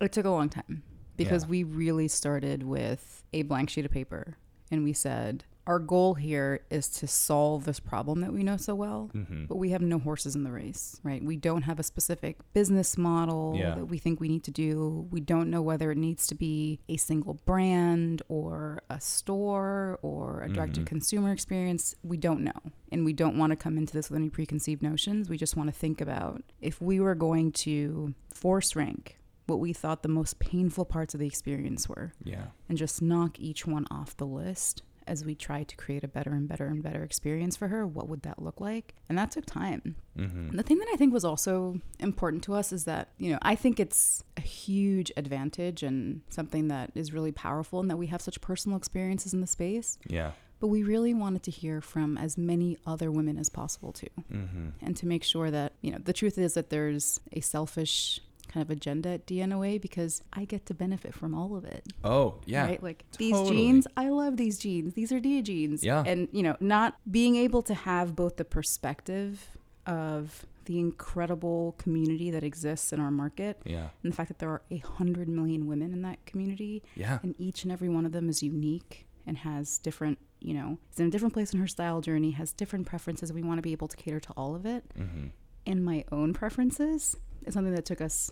[0.00, 0.82] It took a long time
[1.16, 1.50] because Yeah.
[1.50, 4.36] we really started with a blank sheet of paper
[4.70, 8.72] and we said, our goal here is to solve this problem that we know so
[8.76, 9.46] well, Mm-hmm.
[9.46, 11.20] but we have no horses in the race, right?
[11.24, 13.74] We don't have a specific business model Yeah.
[13.74, 15.08] that we think we need to do.
[15.10, 20.42] We don't know whether it needs to be a single brand or a store or
[20.42, 21.96] a direct to consumer experience.
[22.04, 22.60] We don't know.
[22.92, 25.28] And we don't want to come into this with any preconceived notions.
[25.28, 29.72] We just want to think about if we were going to force rank what we
[29.72, 32.46] thought the most painful parts of the experience were Yeah.
[32.68, 36.32] and just knock each one off the list as we try to create a better
[36.32, 38.94] and better and better experience for her, what would that look like?
[39.08, 39.96] And that took time.
[40.18, 40.50] Mm-hmm.
[40.50, 43.38] And the thing that I think was also important to us is that, you know,
[43.42, 48.08] I think it's a huge advantage and something that is really powerful and that we
[48.08, 49.98] have such personal experiences in the space.
[50.08, 50.32] Yeah.
[50.58, 54.08] But we really wanted to hear from as many other women as possible too.
[54.32, 54.68] Mm-hmm.
[54.80, 58.20] And to make sure that, you know, the truth is that there's a selfish
[58.56, 61.56] kind of agenda at Dia in a way because I get to benefit from all
[61.56, 61.84] of it.
[62.02, 62.64] Oh yeah.
[62.64, 62.82] Right?
[62.82, 63.56] Like these totally.
[63.56, 64.94] jeans, I love these jeans.
[64.94, 65.84] These are Dia jeans.
[65.84, 66.02] Yeah.
[66.06, 69.50] And, you know, not being able to have both the perspective
[69.86, 73.88] of the incredible community that exists in our market Yeah.
[74.02, 77.18] and the fact that there are a hundred million women in that community Yeah.
[77.22, 80.98] and each and every one of them is unique and has different, you know, is
[80.98, 83.32] in a different place in her style journey, has different preferences.
[83.32, 84.82] We want to be able to cater to all of it.
[84.98, 85.26] Mm-hmm.
[85.66, 88.30] And my own preferences is something that took us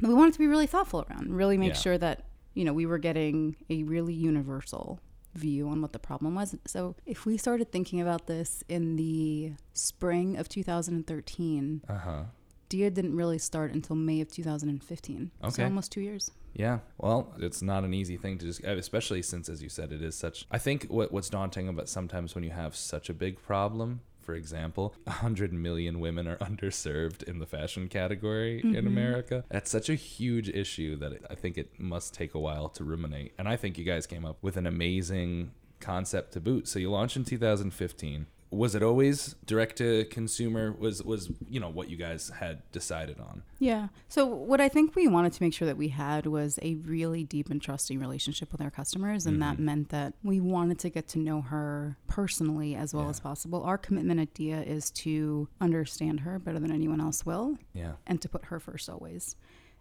[0.00, 1.80] that we wanted to be really thoughtful around, really make Yeah.
[1.80, 5.00] sure that, you know, we were getting a really universal
[5.34, 6.54] view on what the problem was.
[6.66, 12.24] So if we started thinking about this in the spring of 2013, Uh huh.
[12.68, 15.30] Dia didn't really start until May of 2015.
[15.42, 15.64] So Okay.
[15.64, 16.30] almost two years.
[16.54, 20.00] Yeah, well, it's not an easy thing to just, especially since, as you said, it
[20.02, 20.46] is such.
[20.52, 24.00] I think what what's daunting about sometimes when you have such a big problem.
[24.24, 28.86] For example, 100 million women are underserved in the fashion category in mm-hmm.
[28.86, 29.44] America.
[29.50, 33.32] That's such a huge issue that I think it must take a while to ruminate.
[33.38, 36.66] And I think you guys came up with an amazing concept to boot.
[36.66, 38.26] So you launched in 2015.
[38.54, 40.72] Was it always direct to consumer?
[40.72, 43.42] Was was you know what you guys had decided on?
[43.58, 43.88] Yeah.
[44.08, 47.24] So what I think we wanted to make sure that we had was a really
[47.24, 49.64] deep and trusting relationship with our customers, and that mm-hmm.
[49.64, 53.10] meant that we wanted to get to know her personally as well Yeah.
[53.10, 53.62] as possible.
[53.62, 57.92] Our commitment at Dia is to understand her better than anyone else will, Yeah.
[58.06, 59.36] and to put her first always.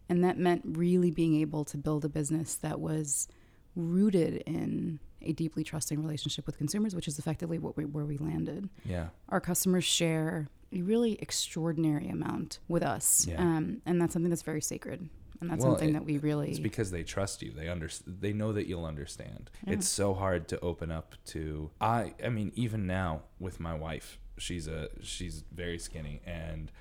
[0.09, 3.27] And that meant really being able to build a business that was
[3.75, 8.17] rooted in a deeply trusting relationship with consumers, which is effectively what we, where we
[8.17, 9.09] landed Yeah.
[9.29, 13.41] our customers share a really extraordinary amount with us, Yeah.
[13.41, 15.07] um, and that's something that's very sacred,
[15.39, 16.49] and that's Well, something it- that we really.
[16.49, 17.51] It's because they trust you.
[17.51, 19.51] They under they know that you'll understand.
[19.67, 19.73] Yeah.
[19.73, 24.19] It's so hard to open up to I I mean even now with my wife,
[24.37, 26.71] she's a she's very skinny and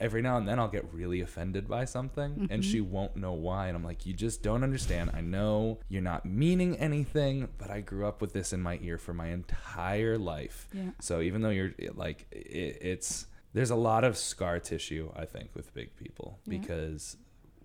[0.00, 2.60] every now and then I'll get really offended by something and mm-hmm.
[2.60, 5.10] she won't know why and I'm like you just don't understand.
[5.14, 8.98] I know you're not meaning anything, but I grew up with this in my ear
[8.98, 10.68] for my entire life.
[10.72, 15.24] yeah, So even though you're like it, it's there's a lot of scar tissue, I
[15.24, 16.58] think, with big people Yeah.
[16.58, 17.16] because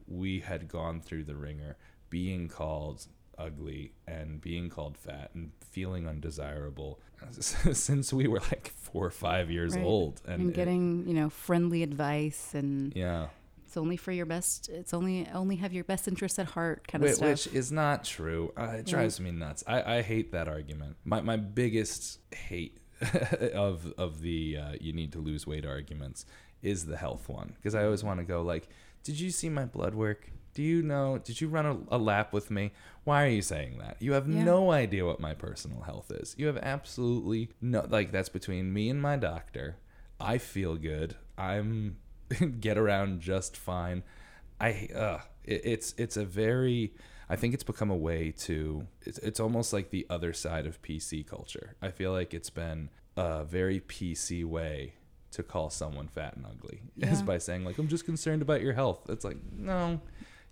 [0.07, 1.75] we had gone through the ringer
[2.09, 3.07] being called
[3.45, 6.99] ugly and being called fat and feeling undesirable
[7.39, 9.85] since we were like four or five years Right.
[9.85, 10.21] old.
[10.25, 13.27] And, And, it- getting, you know, friendly advice and yeah.
[13.65, 14.69] it's only for your best.
[14.69, 17.29] It's only only have your best interests at heart kind of stuff.
[17.29, 18.51] Which is not true.
[18.57, 18.93] Uh, it Yeah.
[18.95, 19.63] drives me nuts.
[19.67, 20.97] I, I hate that argument.
[21.05, 22.77] My my biggest hate
[23.53, 26.25] of of the uh, you need to lose weight arguments
[26.61, 28.67] is the health one because I always want to go like,
[29.03, 30.29] did you see my blood work?
[30.53, 31.17] Do you know?
[31.17, 32.71] Did you run a, a lap with me?
[33.03, 33.97] Why are you saying that?
[34.01, 34.43] You have Yeah.
[34.43, 36.35] no idea what my personal health is.
[36.37, 39.77] You have absolutely no like that's between me and my doctor.
[40.19, 41.15] I feel good.
[41.37, 41.97] I'm
[42.59, 44.03] get around just fine.
[44.59, 46.93] I uh, it, it's it's a very
[47.29, 50.81] I think it's become a way to it's, it's almost like the other side of
[50.81, 51.75] PC culture.
[51.81, 54.95] I feel like it's been a very PC way
[55.31, 58.73] to call someone fat and ugly is by saying like I'm just concerned about your
[58.73, 59.09] health.
[59.09, 60.01] It's like no,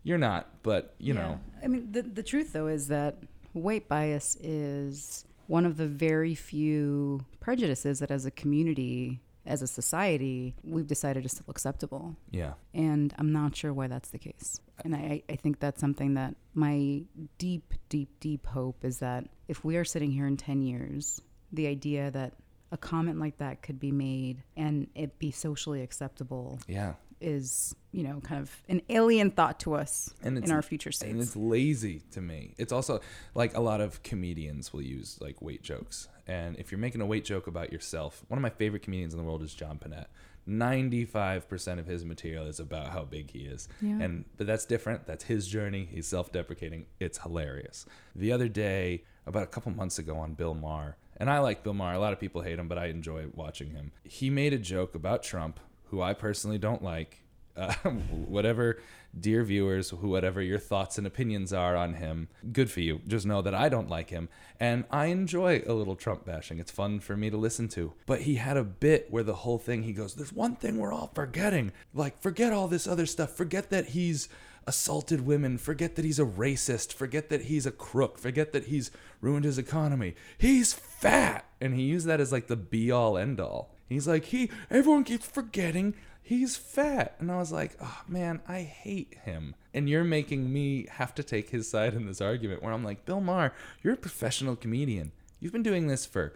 [0.03, 0.47] you're not.
[0.63, 1.21] But you Yeah.
[1.21, 3.17] know, I mean, the the truth though is that
[3.53, 9.67] weight bias is one of the very few prejudices that, as a community, as a
[9.67, 12.15] society, we've decided is still acceptable.
[12.29, 14.59] yeah, And I'm not sure why that's the case.
[14.85, 17.01] And I, I think that's something that my
[17.39, 21.19] deep, deep, deep hope is that if we are sitting here in 10 years,
[21.51, 22.33] the idea that
[22.71, 28.03] a comment like that could be made and it be socially acceptable yeah, is, you
[28.03, 31.11] know, kind of an alien thought to us and in our future states.
[31.11, 32.53] and it's lazy to me.
[32.57, 33.01] It's also
[33.33, 36.07] like a lot of comedians will use like weight jokes.
[36.27, 39.19] And if you're making a weight joke about yourself, one of my favorite comedians in
[39.19, 40.05] the world is John Pinette.
[40.47, 43.67] 95% of his material is about how big he is.
[43.81, 43.99] Yeah.
[43.99, 45.05] And but that's different.
[45.05, 45.87] That's his journey.
[45.91, 46.85] He's self-deprecating.
[46.99, 47.85] It's hilarious.
[48.15, 51.73] The other day, about a couple months ago on Bill Maher, and I like Bill
[51.73, 51.93] Maher.
[51.93, 53.91] A lot of people hate him, but I enjoy watching him.
[54.03, 57.23] He made a joke about Trump, who I personally don't like.
[57.59, 57.73] Uh,
[58.27, 58.79] whatever,
[59.19, 63.01] dear viewers, who whatever your thoughts and opinions are on him, good for you.
[63.05, 66.59] Just know that I don't like him, and I enjoy a little Trump bashing.
[66.59, 67.93] It's fun for me to listen to.
[68.05, 70.93] But he had a bit where the whole thing he goes, "There's one thing we're
[70.93, 71.73] all forgetting.
[71.93, 73.35] Like, forget all this other stuff.
[73.35, 74.29] Forget that he's."
[74.67, 78.91] assaulted women, forget that he's a racist, forget that he's a crook, forget that he's
[79.19, 80.13] ruined his economy.
[80.37, 81.45] He's fat.
[81.59, 83.73] And he used that as like the be all end all.
[83.89, 87.15] He's like, he everyone keeps forgetting he's fat.
[87.19, 89.55] And I was like, oh man, I hate him.
[89.73, 93.05] And you're making me have to take his side in this argument where I'm like,
[93.05, 93.53] Bill Maher,
[93.83, 95.11] you're a professional comedian.
[95.39, 96.33] You've been doing this for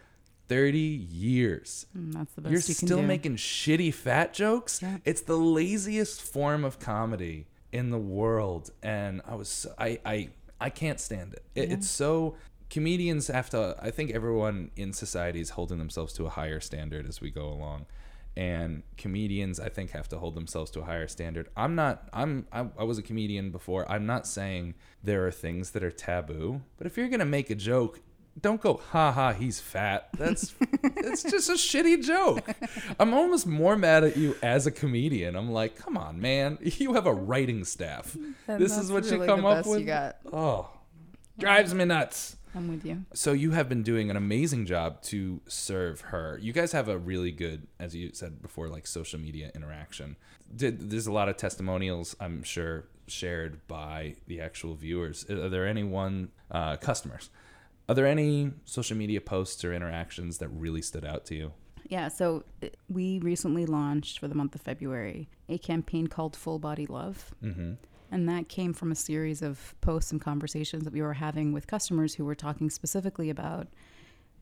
[0.47, 1.85] 30 years.
[1.97, 3.07] Mm, that's the best You're you can still do.
[3.07, 4.81] making shitty fat jokes.
[4.81, 4.97] Yeah.
[5.05, 10.29] It's the laziest form of comedy in the world, and I was so- I I
[10.61, 11.43] I can't stand it.
[11.55, 11.73] it Yeah.
[11.75, 12.35] It's so
[12.69, 13.75] comedians have to.
[13.81, 17.47] I think everyone in society is holding themselves to a higher standard as we go
[17.49, 17.85] along.
[18.35, 21.49] And comedians, I think, have to hold themselves to a higher standard.
[21.55, 22.09] I'm not.
[22.11, 22.47] I'm.
[22.51, 23.89] I, I was a comedian before.
[23.91, 26.61] I'm not saying there are things that are taboo.
[26.77, 27.99] But if you're gonna make a joke,
[28.41, 30.09] don't go, ha ha, he's fat.
[30.17, 32.47] That's it's just a shitty joke.
[32.99, 35.35] I'm almost more mad at you as a comedian.
[35.35, 36.57] I'm like, come on, man.
[36.61, 38.15] You have a writing staff.
[38.47, 39.87] And this is what you come up with.
[40.31, 40.69] Oh,
[41.37, 42.35] drives me nuts.
[42.55, 43.05] I'm with you.
[43.13, 46.37] So you have been doing an amazing job to serve her.
[46.41, 50.15] You guys have a really good, as you said before, like social media interaction.
[50.55, 55.29] Did, there's a lot of testimonials, I'm sure, shared by the actual viewers.
[55.29, 57.29] Are there any one uh, customers?
[57.89, 61.53] Are there any social media posts or interactions that really stood out to you?
[61.89, 66.59] Yeah, so uh, we recently launched for the month of February a campaign called Full
[66.59, 67.33] Body Love.
[67.43, 67.73] Mm-hmm.
[68.13, 71.65] And that came from a series of posts and conversations that we were having with
[71.67, 73.67] customers who were talking specifically about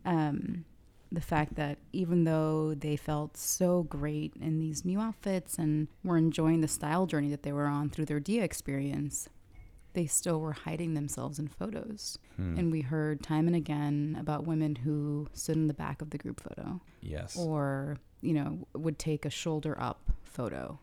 [0.03, 0.65] um,
[1.11, 6.17] the fact that even though they felt so great in these new outfits and were
[6.17, 9.29] enjoying the style journey that they were on through their Dia experience,
[9.93, 12.17] they still were hiding themselves in photos.
[12.37, 12.57] Hmm.
[12.57, 16.17] And we heard time and again about women who stood in the back of the
[16.17, 17.37] group photo Yes.
[17.37, 20.79] or you know would take a shoulder up photo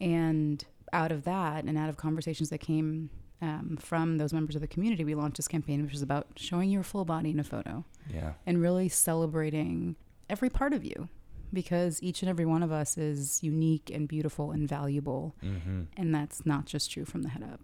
[0.00, 0.64] and
[0.96, 3.10] out of that and out of conversations that came
[3.42, 6.70] um, from those members of the community we launched this campaign which is about showing
[6.70, 8.32] your full body in a photo yeah.
[8.46, 9.96] and really celebrating
[10.30, 11.08] every part of you
[11.52, 15.82] because each and every one of us is unique and beautiful and valuable Mm-hmm.
[15.96, 17.60] and that's not just true from the head up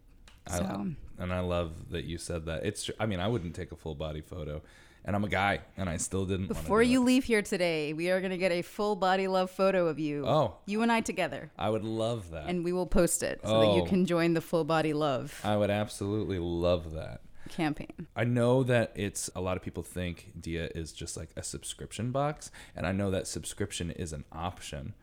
[0.46, 0.86] I- so
[1.18, 2.64] And I love that you said that.
[2.66, 2.90] It's.
[2.98, 4.60] I mean, I wouldn't take a full body photo,
[5.04, 6.46] and I'm a guy, and I still didn't.
[6.48, 7.04] before you it.
[7.04, 10.24] leave here today we are going to get a full body love photo of you
[10.26, 12.46] Oh, you and i together I would love that.
[12.48, 13.86] and we will post it so that you Oh.
[13.86, 17.20] can join the full body love I would absolutely love that.
[17.48, 18.06] campaign.
[18.16, 22.10] I know that it's a lot of people think Dia is just like a subscription
[22.12, 24.94] box, and I know that subscription is an option.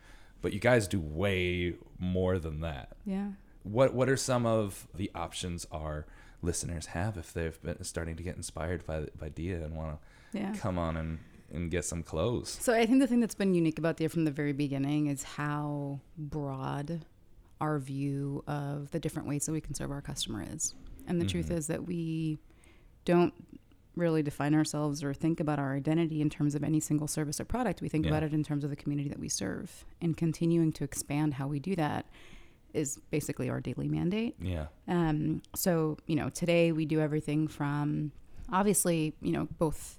[0.42, 2.94] but you guys do way more than that.
[3.06, 3.32] Yeah.
[3.64, 6.06] What what are some of the options our
[6.42, 10.00] listeners have if they've been starting to get inspired by by Dia and want
[10.34, 10.52] Yeah.
[10.54, 11.20] to come on and
[11.52, 12.50] and get some clothes?
[12.62, 15.24] So I think the thing that's been unique about Dia from the very beginning is
[15.24, 17.06] how broad
[17.60, 20.74] our view of the different ways that we can serve our customer is.
[21.08, 21.58] And the truth Mhm.
[21.58, 22.38] is that we
[23.04, 23.34] don't
[23.96, 27.46] really define ourselves or think about our identity in terms of any single service or
[27.46, 27.82] product.
[27.82, 28.12] We think Yeah.
[28.12, 29.84] about it in terms of the community that we serve.
[30.00, 32.06] And continuing to expand how we do that
[32.74, 34.36] is basically our daily mandate.
[34.42, 34.68] Yeah.
[34.88, 38.12] Um, so, you know, today we do everything from
[38.52, 39.98] obviously, you know, both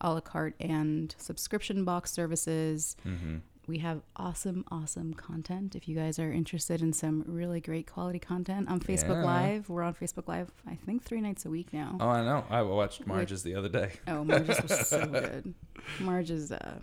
[0.00, 2.96] a la carte and subscription box services.
[3.06, 3.36] Mm-hmm.
[3.66, 5.74] We have awesome, awesome content.
[5.74, 9.24] If you guys are interested in some really great quality content on Facebook Yeah.
[9.24, 11.96] Live, we're on Facebook Live, I think, three nights a week now.
[11.98, 12.44] Oh, I know.
[12.50, 13.92] I watched Marge's the other day.
[14.06, 15.54] Oh, Marge's was so good.
[16.00, 16.52] Marge's.
[16.52, 16.78] uh,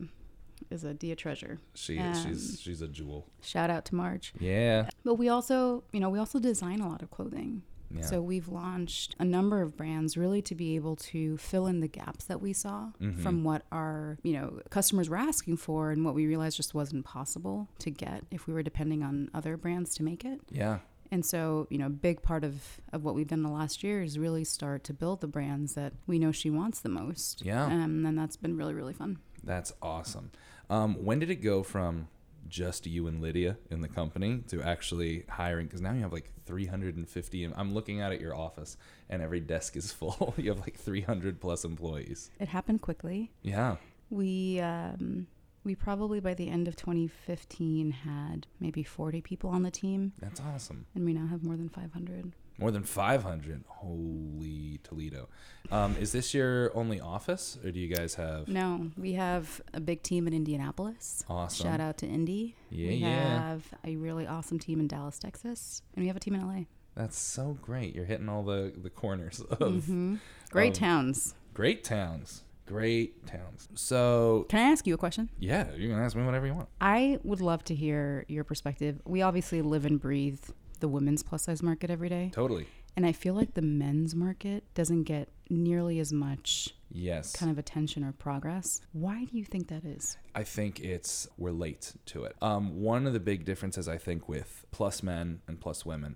[0.70, 1.60] is a Dia treasure.
[1.74, 3.28] She Um, she's she's a jewel.
[3.42, 4.34] Shout out to Marge.
[4.40, 4.90] Yeah.
[5.04, 7.64] But we also, you know, we also design a lot of clothing.
[7.94, 8.04] Yeah.
[8.04, 11.90] So we've launched a number of brands really to be able to fill in the
[11.90, 13.20] gaps that we saw Mhm.
[13.20, 17.04] from what our, you know, customers were asking for and what we realized just wasn't
[17.04, 20.40] possible to get if we were depending on other brands to make it.
[20.50, 20.80] yeah.
[21.14, 24.02] And so, you know, a big part of, of what we've done the last year
[24.02, 27.42] is really start to build the brands that we know she wants the most.
[27.44, 27.66] Yeah.
[27.66, 29.18] Um, and that's been really, really fun.
[29.44, 30.32] That's awesome.
[30.72, 32.08] Um, when did it go from
[32.48, 35.68] just you and Lydia in the company to actually hiring?
[35.68, 37.44] Because now you have like 350.
[37.56, 38.78] I'm looking out at your office,
[39.10, 40.34] and every desk is full.
[40.38, 42.32] you have like 300 plus employees.
[42.40, 43.32] It happened quickly.
[43.42, 43.76] Yeah.
[44.10, 45.28] We um,
[45.64, 50.40] we probably by the end of 2015 had maybe 40 people on the team, That's
[50.42, 50.86] awesome.
[50.96, 52.32] and we now have more than 500.
[52.62, 53.64] More than 500.
[53.68, 55.28] Holy Toledo.
[55.72, 58.48] Um, is this your only office, or do you guys have?
[58.48, 61.24] No, we have a big team in Indianapolis.
[61.28, 61.66] Awesome.
[61.66, 62.56] Shout out to Indy.
[62.70, 63.50] Yeah, we yeah.
[63.50, 66.66] have a really awesome team in Dallas, Texas, and we have a team in LA.
[66.96, 67.96] That's so great.
[67.96, 70.16] You're hitting all the, the corners of hmm
[70.52, 71.34] Great um, towns.
[71.56, 72.44] great towns.
[72.68, 73.68] Great towns.
[73.76, 75.30] So, Can I ask you a question?
[75.40, 76.70] yeah, you can ask me whatever you want.
[76.80, 79.02] I would love to hear your perspective.
[79.06, 80.40] We obviously live and breathe
[80.82, 82.68] the women's plus size market every day, Totally.
[82.96, 87.34] and I feel like the men's market doesn't get nearly as much Yes.
[87.36, 88.82] kind of attention or progress.
[88.92, 90.18] Why do you think that is?
[90.36, 92.36] I think it's we're late to it.
[92.42, 96.16] Um, one of the big differences I think with plus men and plus women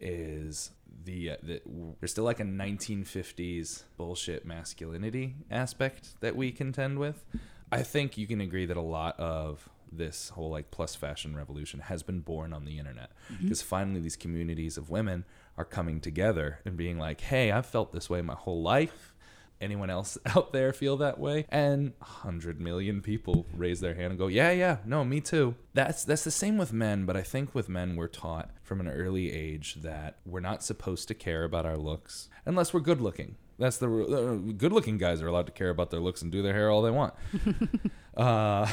[0.00, 0.70] is
[1.04, 1.60] the, uh, the
[2.00, 7.24] there's still like a 1950s bullshit masculinity aspect that we contend with.
[7.70, 11.80] I think you can agree that a lot of this whole like plus fashion revolution
[11.80, 13.10] has been born on the internet.
[13.40, 15.24] Because finally these communities of women
[15.56, 19.12] are coming together and being like, "Hey, I've felt this way my whole life."
[19.62, 21.46] anyone else out there feel that way?
[21.48, 25.54] And 100 million people raise their hand and go yeah yeah no me too.
[25.72, 28.88] That's that's the same with men but i think with men we're taught from an
[28.88, 33.36] early age that we're not supposed to care about our looks unless we're good looking.
[33.58, 36.42] That's the uh, good looking guys are allowed to care about their looks and do
[36.42, 37.14] their hair all they want
[38.16, 38.68] uh,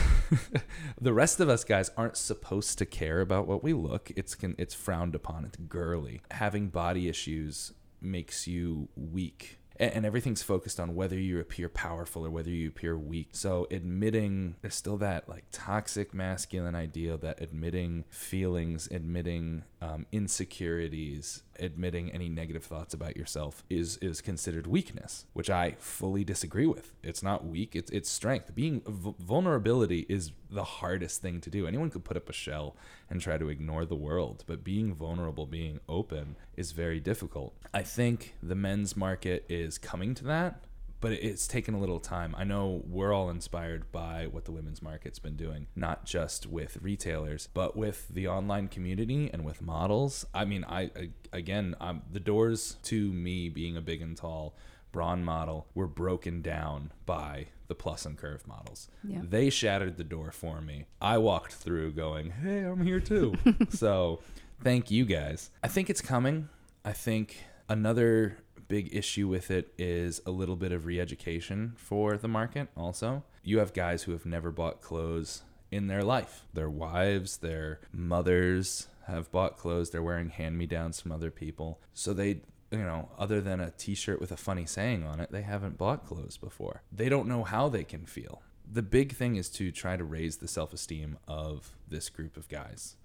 [1.02, 4.12] the rest of us guys aren't supposed to care about what we look.
[4.16, 5.46] It's con- it's frowned upon.
[5.46, 6.22] It's girly.
[6.32, 9.58] Having body issues makes you weak.
[9.80, 13.30] A- And everything's focused on whether you appear powerful or whether you appear weak.
[13.32, 21.44] So admitting there's still that like toxic masculine idea that admitting feelings, admitting um, insecurities,
[21.60, 26.94] admitting any negative thoughts about yourself is is considered weakness, which I fully disagree with.
[27.02, 28.54] It's not weak; it's it's strength.
[28.54, 31.68] Being v- vulnerability is the hardest thing to do.
[31.68, 32.76] Anyone could put up a shell
[33.10, 37.54] and try to ignore the world, but being vulnerable, being open, is very difficult.
[37.74, 40.64] I think the men's market is coming to that.
[41.02, 42.36] But it's taken a little time.
[42.38, 46.78] I know we're all inspired by what the women's market's been doing, not just with
[46.82, 50.26] retailers, but with the online community and with models.
[50.34, 54.56] I mean, I, I again, um, the doors to me being a big and tall
[54.92, 58.90] brawn model were broken down by the plus and curve models.
[59.08, 59.22] Yeah.
[59.24, 60.86] They shattered the door for me.
[61.02, 63.36] I walked through going, "Hey, I'm here too."
[63.70, 64.22] so,
[64.64, 65.52] thank you guys.
[65.64, 66.50] I think it's coming.
[66.84, 67.38] I think
[67.68, 68.38] another
[68.70, 73.24] big issue with it is a little bit of re-education for the market also.
[73.44, 75.42] You have guys who have never bought clothes
[75.72, 76.46] in their life.
[76.54, 79.90] Their wives, their mothers have bought clothes.
[79.90, 81.82] They're wearing hand-me-downs from other people.
[81.94, 82.42] So they
[82.72, 86.06] you know, other than a t-shirt with a funny saying on it, they haven't bought
[86.06, 86.84] clothes before.
[86.92, 88.44] They don't know how they can feel.
[88.72, 92.96] The big thing is to try to raise the self-esteem of this group of guys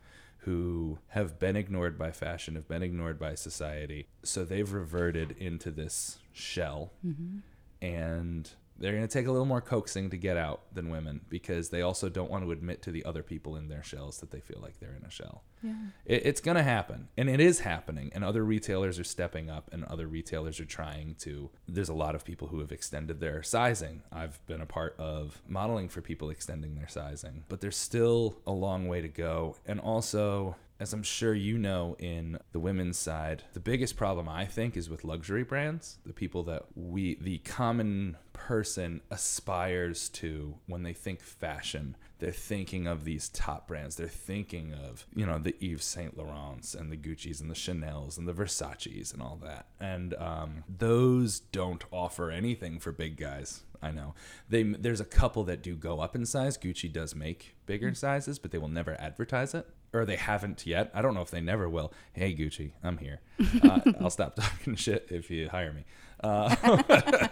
[0.44, 4.06] who have been ignored by fashion, have been ignored by society.
[4.22, 6.92] So they've reverted into this shell.
[7.06, 7.38] Mm-hmm.
[7.84, 11.68] And they're going to take a little more coaxing to get out than women because
[11.68, 14.40] they also don't want to admit to the other people in their shells that they
[14.40, 15.44] feel like they're in a shell.
[15.62, 15.74] Yeah.
[16.04, 18.10] It, it's going to happen, and it is happening.
[18.14, 21.50] And other retailers are stepping up, and other retailers are trying to.
[21.68, 24.02] There's a lot of people who have extended their sizing.
[24.12, 28.52] I've been a part of modeling for people extending their sizing, but there's still a
[28.52, 29.56] long way to go.
[29.66, 34.44] And also, as I'm sure you know in the women's side, the biggest problem I
[34.44, 40.82] think is with luxury brands, the people that we, the common person aspires to when
[40.82, 41.96] they think fashion.
[42.18, 43.96] They're thinking of these top brands.
[43.96, 48.18] They're thinking of, you know, the Yves Saint Laurents and the Gucci's and the Chanel's
[48.18, 49.64] and the Versace's and all that.
[49.80, 53.62] And um, those don't offer anything for big guys.
[53.80, 54.14] I know.
[54.50, 56.58] They there's a couple that do go up in size.
[56.58, 60.90] Gucci does make bigger sizes, but they will never advertise it, or they haven't yet.
[60.92, 61.92] I don't know if they never will.
[62.12, 63.20] Hey Gucci, I'm here.
[63.62, 65.84] Uh, I'll stop talking shit if you hire me.
[66.20, 66.54] Uh,
[66.88, 67.30] but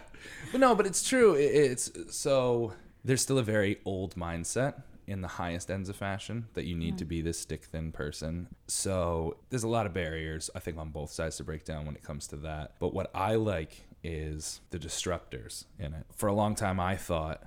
[0.55, 1.35] no, but it's true.
[1.35, 6.47] It, it's so there's still a very old mindset in the highest ends of fashion
[6.55, 8.47] that you need to be this stick thin person.
[8.69, 11.97] So there's a lot of barriers, I think, on both sides to break down when
[11.97, 12.75] it comes to that.
[12.79, 16.07] But what I like is the disruptors in it.
[16.15, 17.43] For a long time, I thought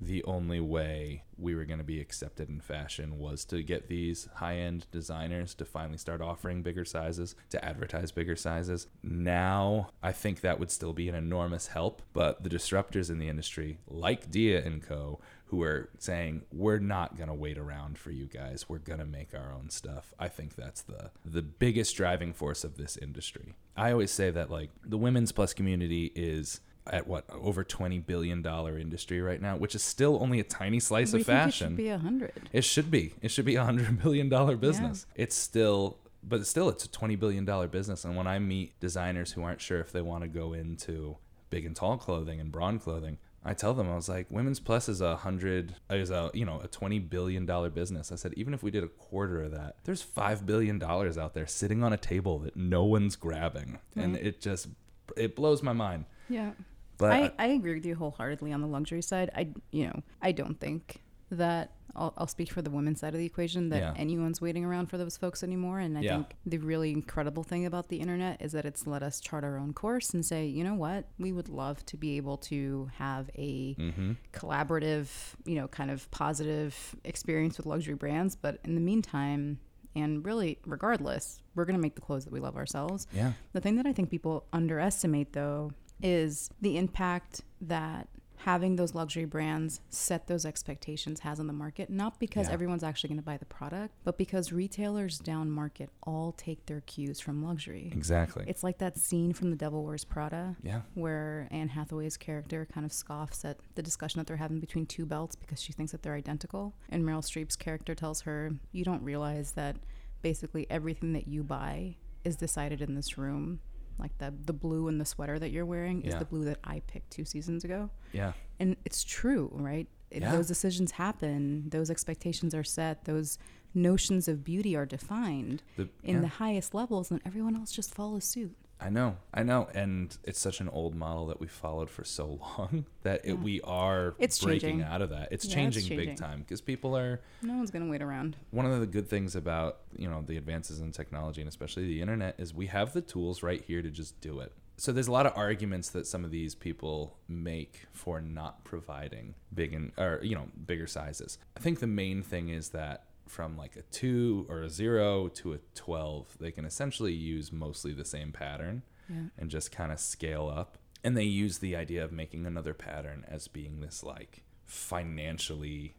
[0.00, 4.28] the only way we were going to be accepted in fashion was to get these
[4.36, 8.86] high end designers to finally start offering bigger sizes, to advertise bigger sizes.
[9.02, 13.28] Now, I think that would still be an enormous help, but the disruptors in the
[13.28, 18.10] industry, like Dia and Co., who are saying we're not going to wait around for
[18.10, 21.96] you guys we're going to make our own stuff i think that's the the biggest
[21.96, 26.60] driving force of this industry i always say that like the women's plus community is
[26.92, 30.80] at what over 20 billion dollar industry right now which is still only a tiny
[30.80, 32.32] slice we of fashion it should be a hundred.
[32.52, 33.14] it should be.
[33.22, 35.06] It should be a hundred billion dollar business.
[35.14, 38.04] It's still, but still, it's a twenty billion dollar business.
[38.04, 41.16] And when I meet designers who aren't sure if they want to go into
[41.50, 44.88] big and tall clothing and brawn clothing, I tell them I was like, Women's Plus
[44.88, 48.12] is a hundred is a you know a twenty billion dollar business.
[48.12, 51.34] I said even if we did a quarter of that, there's five billion dollars out
[51.34, 54.68] there sitting on a table that no one's grabbing, and it just
[55.16, 56.04] it blows my mind.
[56.28, 56.50] Yeah.
[56.98, 59.30] But I, I agree with you wholeheartedly on the luxury side.
[59.34, 63.18] I you know I don't think that I'll, I'll speak for the women's side of
[63.18, 63.92] the equation that Yeah.
[63.96, 65.78] anyone's waiting around for those folks anymore.
[65.78, 66.14] And I Yeah.
[66.16, 69.58] think the really incredible thing about the internet is that it's let us chart our
[69.58, 73.30] own course and say, you know what, we would love to be able to have
[73.36, 75.08] a hmm collaborative,
[75.44, 78.36] you know, kind of positive experience with luxury brands.
[78.36, 79.58] But in the meantime,
[79.94, 83.06] and really, regardless, we're going to make the clothes that we love ourselves.
[83.12, 85.72] yeah, The thing that I think people underestimate, though,
[86.02, 88.08] is the impact that
[88.42, 91.90] having those luxury brands set those expectations has on the market.
[91.90, 92.52] Not because Yeah.
[92.54, 96.80] everyone's actually going to buy the product, but because retailers down market all take their
[96.82, 97.90] cues from luxury.
[97.92, 98.44] exactly.
[98.46, 102.86] It's like that scene from The Devil Wears Prada yeah, where Anne Hathaway's character kind
[102.86, 106.02] of scoffs at the discussion that they're having between two belts because she thinks that
[106.04, 106.74] they're identical.
[106.90, 109.76] And Meryl Streep's character tells her, You don't realize that
[110.22, 113.58] basically everything that you buy is decided in this room.
[113.98, 116.18] Like the, the blue in the sweater that you're wearing is Yeah.
[116.20, 117.90] the blue that I picked two seasons ago.
[118.12, 119.88] yeah, And it's true, right?
[120.10, 120.32] It, Yeah.
[120.32, 123.38] Those decisions happen, those expectations are set, those
[123.74, 126.20] notions of beauty are defined the, in yeah.
[126.22, 128.56] the highest levels, and everyone else just follows suit.
[128.80, 132.38] I know, I know, and it's such an old model that we followed for so
[132.58, 133.34] long that it, Yeah.
[133.34, 134.86] we are It's breaking changing.
[134.86, 135.32] out of that.
[135.32, 137.20] It's Yeah, it's changing, big time because people are.
[137.42, 138.36] No one's going to wait around.
[138.52, 142.00] One of the good things about you know the advances in technology and especially the
[142.00, 144.52] internet is we have the tools right here to just do it.
[144.80, 149.34] So there's a lot of arguments that some of these people make for not providing
[149.52, 151.38] big and or you know bigger sizes.
[151.56, 155.52] I think the main thing is that from like a 2 or a 0 to
[155.52, 159.24] a 12 they can essentially use mostly the same pattern Yeah.
[159.38, 160.78] and just kind of scale up.
[161.04, 165.94] And they use the idea of making another pattern as being this like financially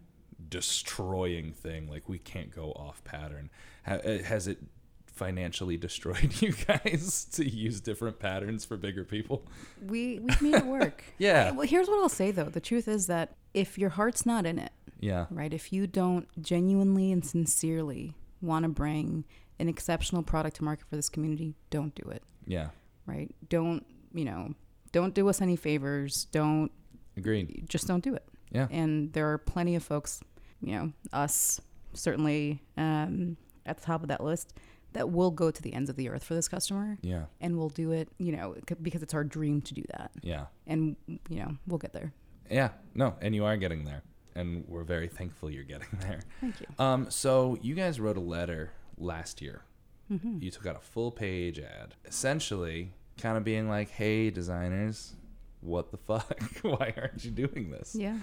[0.49, 1.89] destroying thing.
[1.89, 3.49] Like we can't go off pattern.
[3.86, 4.57] Uh, has it
[5.05, 9.45] financially destroyed you guys to use different patterns for bigger people?
[9.86, 11.03] We we made it work.
[11.17, 11.51] Yeah.
[11.51, 12.45] Well, here's what I'll say though.
[12.49, 15.25] The truth is that if your heart's not in it, Yeah.
[15.31, 15.53] right?
[15.53, 19.25] If you don't genuinely and sincerely want to bring
[19.59, 22.69] an exceptional product to market for this community, don't do it, Yeah.
[23.05, 23.33] right?
[23.49, 24.53] Don't, you know,
[24.91, 26.25] don't do us any favors.
[26.31, 26.71] Don't
[27.17, 27.65] Agreed.
[27.67, 28.25] just don't do it.
[28.51, 28.67] Yeah.
[28.71, 30.21] And there are plenty of folks,
[30.61, 31.59] you know, us
[31.93, 34.53] certainly um, at the top of that list
[34.93, 37.25] that will go to the ends of the earth for this customer Yeah.
[37.41, 40.11] and we'll do it, you know, because it's our dream to do that.
[40.23, 40.45] Yeah.
[40.65, 40.95] And,
[41.29, 42.11] you know, we'll get there.
[42.49, 42.69] Yeah.
[42.95, 44.01] No, and you are getting there.
[44.39, 46.21] And we're very thankful you're getting there.
[46.41, 46.67] Thank you.
[46.77, 49.61] Um, so you guys wrote a letter last year.
[50.07, 55.13] hmm You took out a full page ad, essentially kind of being like, "Hey designers,
[55.61, 56.39] what the fuck?
[56.61, 57.95] Why aren't you doing this?
[57.95, 58.17] Yeah.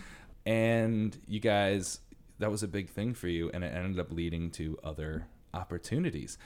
[0.46, 2.00] And you guys,
[2.38, 6.38] that was a big thing for you, and it ended up leading to other opportunities.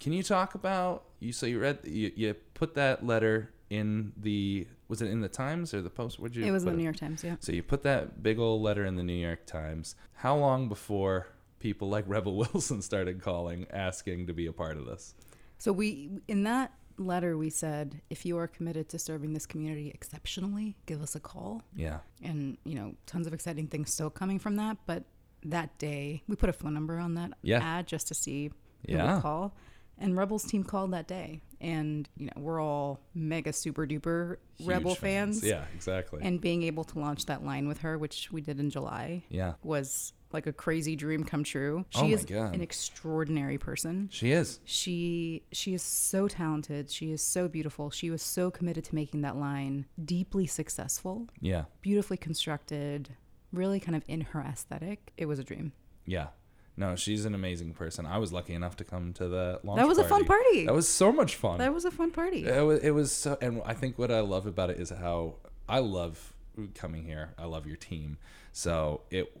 [0.00, 1.32] Can you talk about you?
[1.32, 5.72] So you read, you, you put that letter in the was it in the Times
[5.74, 6.18] or the Post?
[6.18, 6.44] Would you?
[6.44, 7.36] It was in the New York Times, yeah.
[7.40, 9.96] So you put that big old letter in the New York Times.
[10.14, 11.28] How long before
[11.58, 15.14] people like Rebel Wilson started calling, asking to be a part of this?
[15.58, 19.90] So we in that letter we said, if you are committed to serving this community
[19.92, 21.62] exceptionally, give us a call.
[21.74, 21.98] Yeah.
[22.22, 24.76] And you know, tons of exciting things still coming from that.
[24.86, 25.04] But
[25.44, 27.58] that day, we put a phone number on that Yeah.
[27.62, 28.48] ad just to see
[28.86, 29.14] who Yeah.
[29.14, 29.56] would call.
[29.98, 34.68] And Rebels team called that day, and you know we're all mega super duper Huge
[34.68, 35.42] Rebel fans.
[35.42, 36.20] Yeah, exactly.
[36.22, 39.54] And being able to launch that line with her, which we did in July, yeah.
[39.62, 41.84] was like a crazy dream come true.
[41.94, 42.54] Oh she Oh my is God.
[42.54, 44.08] an extraordinary person.
[44.12, 44.60] She is.
[44.64, 46.90] She she is so talented.
[46.90, 47.90] She is so beautiful.
[47.90, 51.64] She was so committed to making that line deeply successful, Yeah.
[51.82, 53.10] beautifully constructed,
[53.52, 55.12] really kind of in her aesthetic.
[55.16, 55.72] It was a dream.
[56.06, 56.28] Yeah.
[56.76, 58.04] No, she's an amazing person.
[58.04, 60.66] I was lucky enough to come to the launch That was a fun party.
[60.66, 61.58] That was so much fun.
[61.58, 62.44] That was a fun party.
[62.46, 65.36] It was, it was so, and I think what I love about it is how
[65.68, 66.34] I love
[66.74, 67.32] coming here.
[67.38, 68.18] I love your team.
[68.52, 69.36] So it,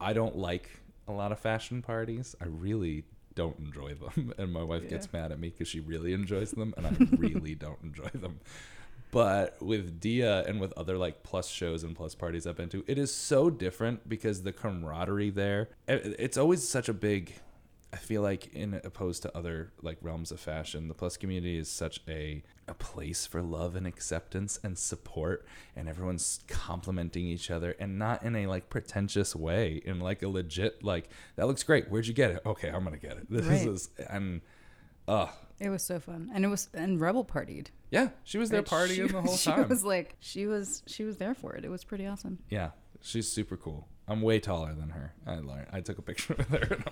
[0.00, 0.70] I don't like
[1.08, 2.36] a lot of fashion parties.
[2.40, 3.04] I really
[3.34, 6.74] don't enjoy them, and my wife gets mad at me because she really enjoys them,
[6.76, 8.40] and I really don't enjoy them.
[9.10, 12.84] But with Dia and with other like plus shows and plus parties I've been to,
[12.86, 15.70] it is so different because the camaraderie there.
[15.86, 17.34] It's always such a big
[17.90, 21.70] I feel like in opposed to other like realms of fashion, the plus community is
[21.70, 27.74] such a a place for love and acceptance and support and everyone's complimenting each other
[27.80, 31.88] and not in a like pretentious way in like a legit like that looks great.
[31.90, 32.42] Where'd you get it?
[32.44, 33.26] Okay, I'm gonna get it.
[33.30, 33.66] This Right.
[33.68, 34.42] is and
[35.08, 35.28] uh
[35.60, 37.68] It was so fun, and it was and Rebel partied.
[37.90, 38.66] yeah, she was there Right?
[38.68, 39.68] partying She- the whole she time.
[39.68, 41.64] was like she was she was there for it.
[41.64, 42.38] It was pretty awesome.
[42.48, 43.88] Yeah, she's super cool.
[44.10, 45.12] I'm way taller than her.
[45.26, 45.66] I learned.
[45.70, 46.76] I took a picture with her.
[46.76, 46.84] And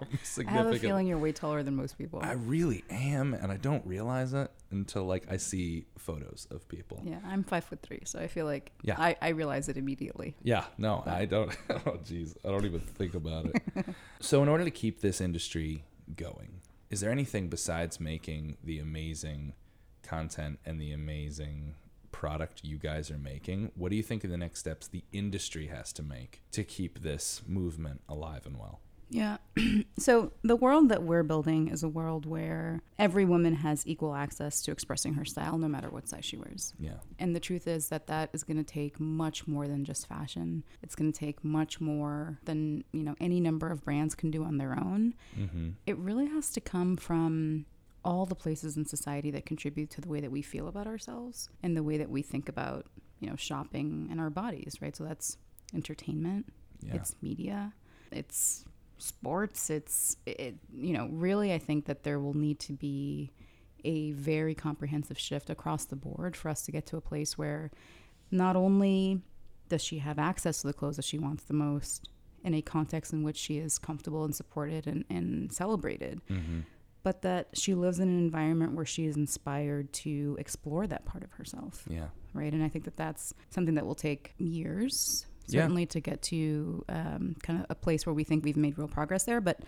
[0.00, 0.08] I'm,
[0.38, 2.20] I'm I have a feeling you're way taller than most people.
[2.22, 7.02] I really am, and I don't realize it until like I see photos of people.
[7.04, 8.94] yeah, I'm five foot three, so I feel like Yeah.
[8.98, 10.36] I, I realize it immediately.
[10.42, 11.50] Yeah, no, I don't.
[11.70, 13.62] Oh, jeez, I don't even think about it.
[14.20, 15.84] so, in order to keep this industry
[16.16, 16.60] going,
[16.94, 19.52] is there anything besides making the amazing
[20.04, 21.74] content and the amazing
[22.12, 23.72] product you guys are making?
[23.74, 27.02] What do you think are the next steps the industry has to make to keep
[27.02, 28.78] this movement alive and well?
[29.10, 29.36] Yeah.
[29.98, 34.62] so the world that we're building is a world where every woman has equal access
[34.62, 36.74] to expressing her style, no matter what size she wears.
[36.78, 40.08] Yeah, And the truth is that that is going to take much more than just
[40.08, 40.64] fashion.
[40.82, 44.44] It's going to take much more than, you know, any number of brands can do
[44.44, 45.14] on their own.
[45.38, 45.70] mm-hmm.
[45.86, 47.66] It really has to come from
[48.04, 51.48] all the places in society that contribute to the way that we feel about ourselves
[51.62, 52.86] and the way that we think about,
[53.20, 54.94] you know, shopping and our bodies, right?
[54.94, 55.38] So that's
[55.74, 57.72] entertainment, yeah, it's media,
[58.12, 58.64] it's
[58.98, 63.32] sports, it's it, you know, really I think that there will need to be
[63.84, 67.70] a very comprehensive shift across the board for us to get to a place where
[68.30, 69.20] not only
[69.68, 72.08] does she have access to the clothes that she wants the most
[72.42, 76.60] in a context in which she is comfortable and supported and, and celebrated, mm-hmm.
[77.02, 81.24] but that she lives in an environment where she is inspired to explore that part
[81.24, 82.52] of herself yeah, right?
[82.52, 85.62] And I think that that's something that will take years, Yeah.
[85.62, 88.88] certainly, to get to um, kind of a place where we think we've made real
[88.88, 89.40] progress there.
[89.40, 89.60] But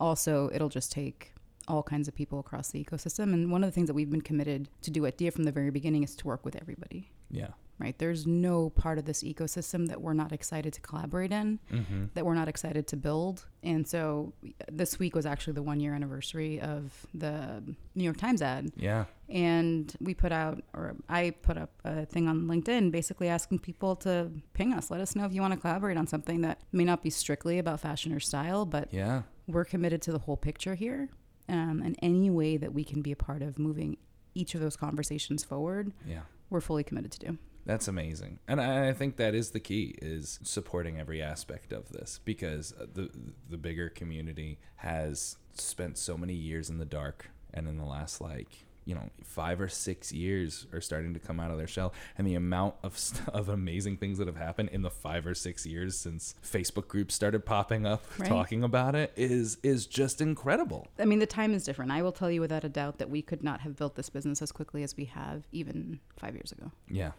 [0.00, 1.32] also, it'll just take
[1.66, 3.32] all kinds of people across the ecosystem.
[3.32, 5.52] And one of the things that we've been committed to do at DIA from the
[5.52, 7.10] very beginning is to work with everybody.
[7.30, 7.48] yeah,
[7.78, 7.98] Right?
[7.98, 12.04] There's no part of this ecosystem that we're not excited to collaborate in, mm-hmm.
[12.14, 13.46] that we're not excited to build.
[13.64, 14.32] And so
[14.70, 17.62] this week was actually the one year anniversary of the
[17.94, 22.28] New York Times ad yeah, and we put out or i put up a thing
[22.28, 25.58] on linkedin basically asking people to ping us let us know if you want to
[25.58, 29.22] collaborate on something that may not be strictly about fashion or style but yeah.
[29.46, 31.08] we're committed to the whole picture here
[31.48, 33.96] um, and any way that we can be a part of moving
[34.34, 36.20] each of those conversations forward Yeah.
[36.50, 39.94] we're fully committed to do That's amazing, and I I think that is the key:
[40.02, 43.10] is supporting every aspect of this because uh, the
[43.48, 48.20] the bigger community has spent so many years in the dark, and in the last
[48.20, 51.94] like you know five or six years are starting to come out of their shell,
[52.18, 55.32] and the amount of st- of amazing things that have happened in the five or
[55.34, 58.28] six years since Facebook groups started popping up Right.
[58.28, 60.86] talking about it is is just incredible.
[60.98, 63.22] i mean the time is different i will tell you without a doubt that we
[63.22, 66.70] could not have built this business as quickly as we have even five years ago
[66.90, 67.12] Yeah.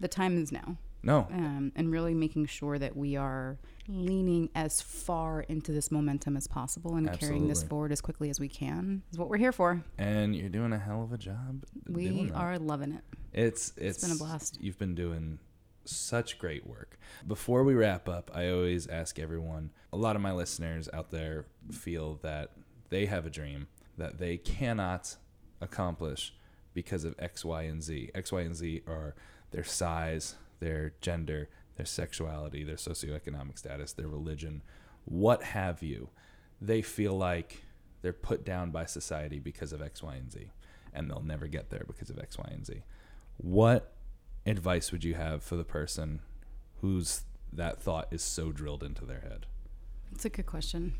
[0.00, 1.28] The time is now No.
[1.30, 6.46] um, and really making sure that we are leaning as far into this momentum as
[6.46, 9.82] possible and carrying this forward as quickly as we can is what we're here for.
[9.98, 11.64] And you're doing a hell of a job.
[11.88, 13.02] We are loving it.
[13.32, 14.58] It's it's, it's been a blast.
[14.60, 15.38] You've been doing
[15.84, 16.98] such great work.
[17.26, 19.70] Before we wrap up, I always ask everyone.
[19.92, 22.50] A lot of my listeners out there feel that
[22.90, 25.16] they have a dream that they cannot
[25.60, 26.34] accomplish
[26.74, 28.10] because of X, Y, and Z.
[28.14, 29.14] X, Y, and Z are
[29.50, 34.62] their size, their gender, their sexuality, their socioeconomic status, their religion,
[35.04, 36.10] what have you.
[36.60, 37.64] They feel like
[38.02, 40.50] they're put down by society because of X, Y, and Z,
[40.92, 42.82] and they'll never get there because of X, Y, and Z.
[43.36, 43.92] What
[44.46, 46.20] advice would you have for the person
[46.80, 47.22] whose
[47.52, 49.46] that thought is so drilled into their head?
[50.12, 50.94] It's a good question.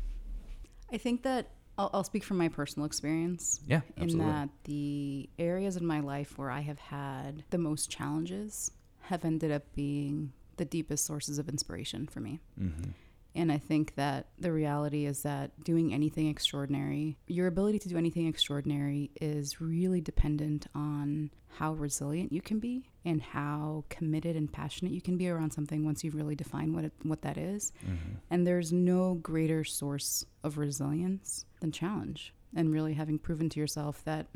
[0.91, 1.47] I think that
[1.77, 3.61] I'll, I'll speak from my personal experience.
[3.65, 4.19] Yeah, absolutely.
[4.19, 8.71] in that the areas in my life where I have had the most challenges
[9.03, 12.39] have ended up being the deepest sources of inspiration for me.
[12.59, 12.91] Mm-hmm.
[13.33, 17.97] And I think that the reality is that doing anything extraordinary, your ability to do
[17.97, 24.51] anything extraordinary is really dependent on how resilient you can be and how committed and
[24.51, 27.71] passionate you can be around something once you've really defined what it, what that is.
[27.85, 28.15] Mm-hmm.
[28.29, 34.03] And there's no greater source of resilience than challenge and really having proven to yourself
[34.05, 34.27] that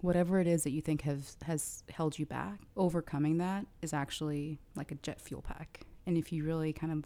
[0.00, 4.58] whatever it is that you think has has held you back, overcoming that is actually
[4.74, 5.82] like a jet fuel pack.
[6.06, 7.04] And if you really kind of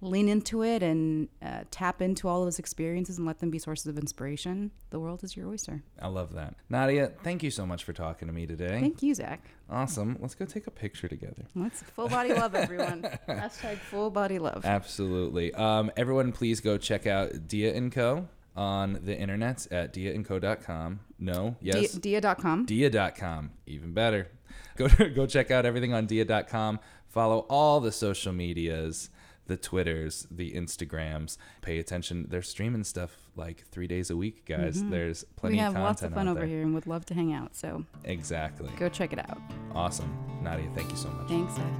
[0.00, 3.86] lean into it and uh, tap into all those experiences and let them be sources
[3.86, 5.82] of inspiration, the world is your oyster.
[6.00, 6.54] I love that.
[6.68, 8.80] Nadia, thank you so much for talking to me today.
[8.80, 9.40] Thank you, Zach.
[9.70, 10.18] awesome.
[10.20, 11.44] Let's go take a picture together.
[11.54, 13.02] Let's full body love, everyone.
[13.28, 14.64] Hashtag full body love.
[14.64, 15.54] Absolutely.
[15.54, 18.28] Um, everyone, please go check out Dia & Co.
[18.56, 21.00] on the internet at diaandco.com.
[21.18, 21.92] No, yes.
[21.94, 22.66] Dia- Dia.com.
[22.66, 23.50] Dia.com.
[23.66, 24.28] Even better.
[24.76, 26.80] Go, go check out everything on Dia.com.
[27.08, 29.08] Follow all the social medias,
[29.46, 31.36] the Twitters, the Instagrams.
[31.62, 32.26] Pay attention.
[32.30, 34.78] They're streaming stuff like three days a week, guys.
[34.78, 34.90] Mm-hmm.
[34.90, 36.48] There's plenty we have of lots of fun over there.
[36.48, 37.54] here and would love to hang out.
[37.54, 38.70] So Exactly.
[38.78, 39.38] go check it out.
[39.74, 40.16] Awesome.
[40.42, 41.28] Nadia, thank you so much.
[41.28, 41.72] Thanks, Zach.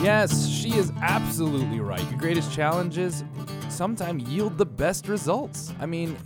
[0.00, 2.02] Yes, she is absolutely right.
[2.10, 3.24] Your greatest challenges
[3.78, 5.72] sometimes yield the best results.
[5.78, 6.16] I mean,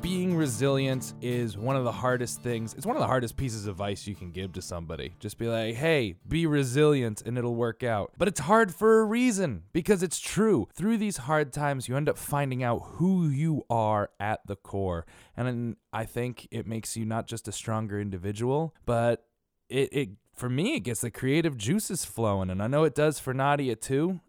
[0.00, 2.72] being resilient is one of the hardest things.
[2.74, 5.12] It's one of the hardest pieces of advice you can give to somebody.
[5.18, 8.12] Just be like, hey, be resilient and it'll work out.
[8.16, 10.68] But it's hard for a reason because it's true.
[10.72, 15.04] Through these hard times, you end up finding out who you are at the core.
[15.36, 19.26] And I think it makes you not just a stronger individual, but
[19.68, 23.18] it, it for me it gets the creative juices flowing and i know it does
[23.18, 24.20] for nadia too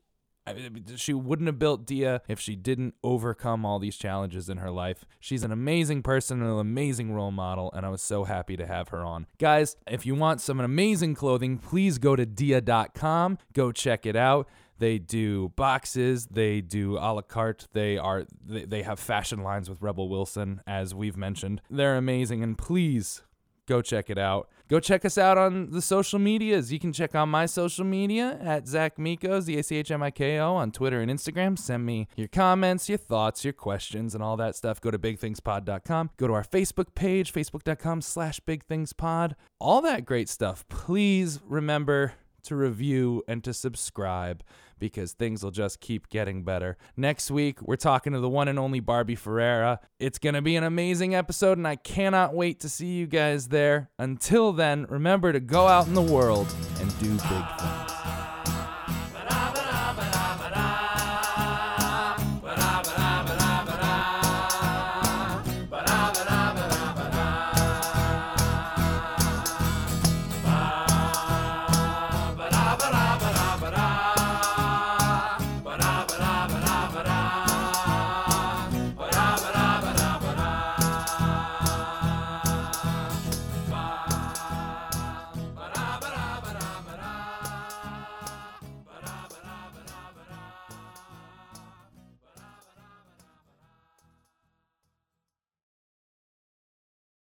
[0.48, 4.58] I mean, she wouldn't have built dia if she didn't overcome all these challenges in
[4.58, 5.06] her life.
[5.20, 8.68] She's an amazing person and an amazing role model and i was so happy to
[8.68, 9.26] have her on.
[9.40, 14.48] Guys if you want some amazing clothing please go to dia.com go check it out.
[14.78, 16.26] They do boxes.
[16.28, 17.68] They do a la carte.
[17.74, 21.62] They are they, they have fashion lines with rebel wilson as we've mentioned.
[21.70, 23.24] They're amazing and please
[23.68, 24.50] go check it out.
[24.68, 26.72] Go check us out on the social medias.
[26.72, 30.02] You can check on my social media at Zach Miko, Z A C H M
[30.02, 31.58] I K O, on Twitter and Instagram.
[31.58, 34.82] Send me your comments, your thoughts, your questions, and all that stuff.
[34.82, 36.10] Go to bigthingspod.com.
[36.18, 39.34] Go to our Facebook page, facebook.com slash bigthingspod.
[39.60, 40.68] All that great stuff.
[40.68, 42.14] Please remember
[42.44, 44.44] to review and to subscribe
[44.80, 46.78] because things will just keep getting better.
[46.98, 49.80] Next week, we're talking to the one and only Barbie Ferreira.
[50.00, 53.48] It's going to be an amazing episode, and I cannot wait to see you guys
[53.50, 53.90] there.
[53.98, 57.20] Until then, remember to go out in the world and do big
[57.60, 58.25] things.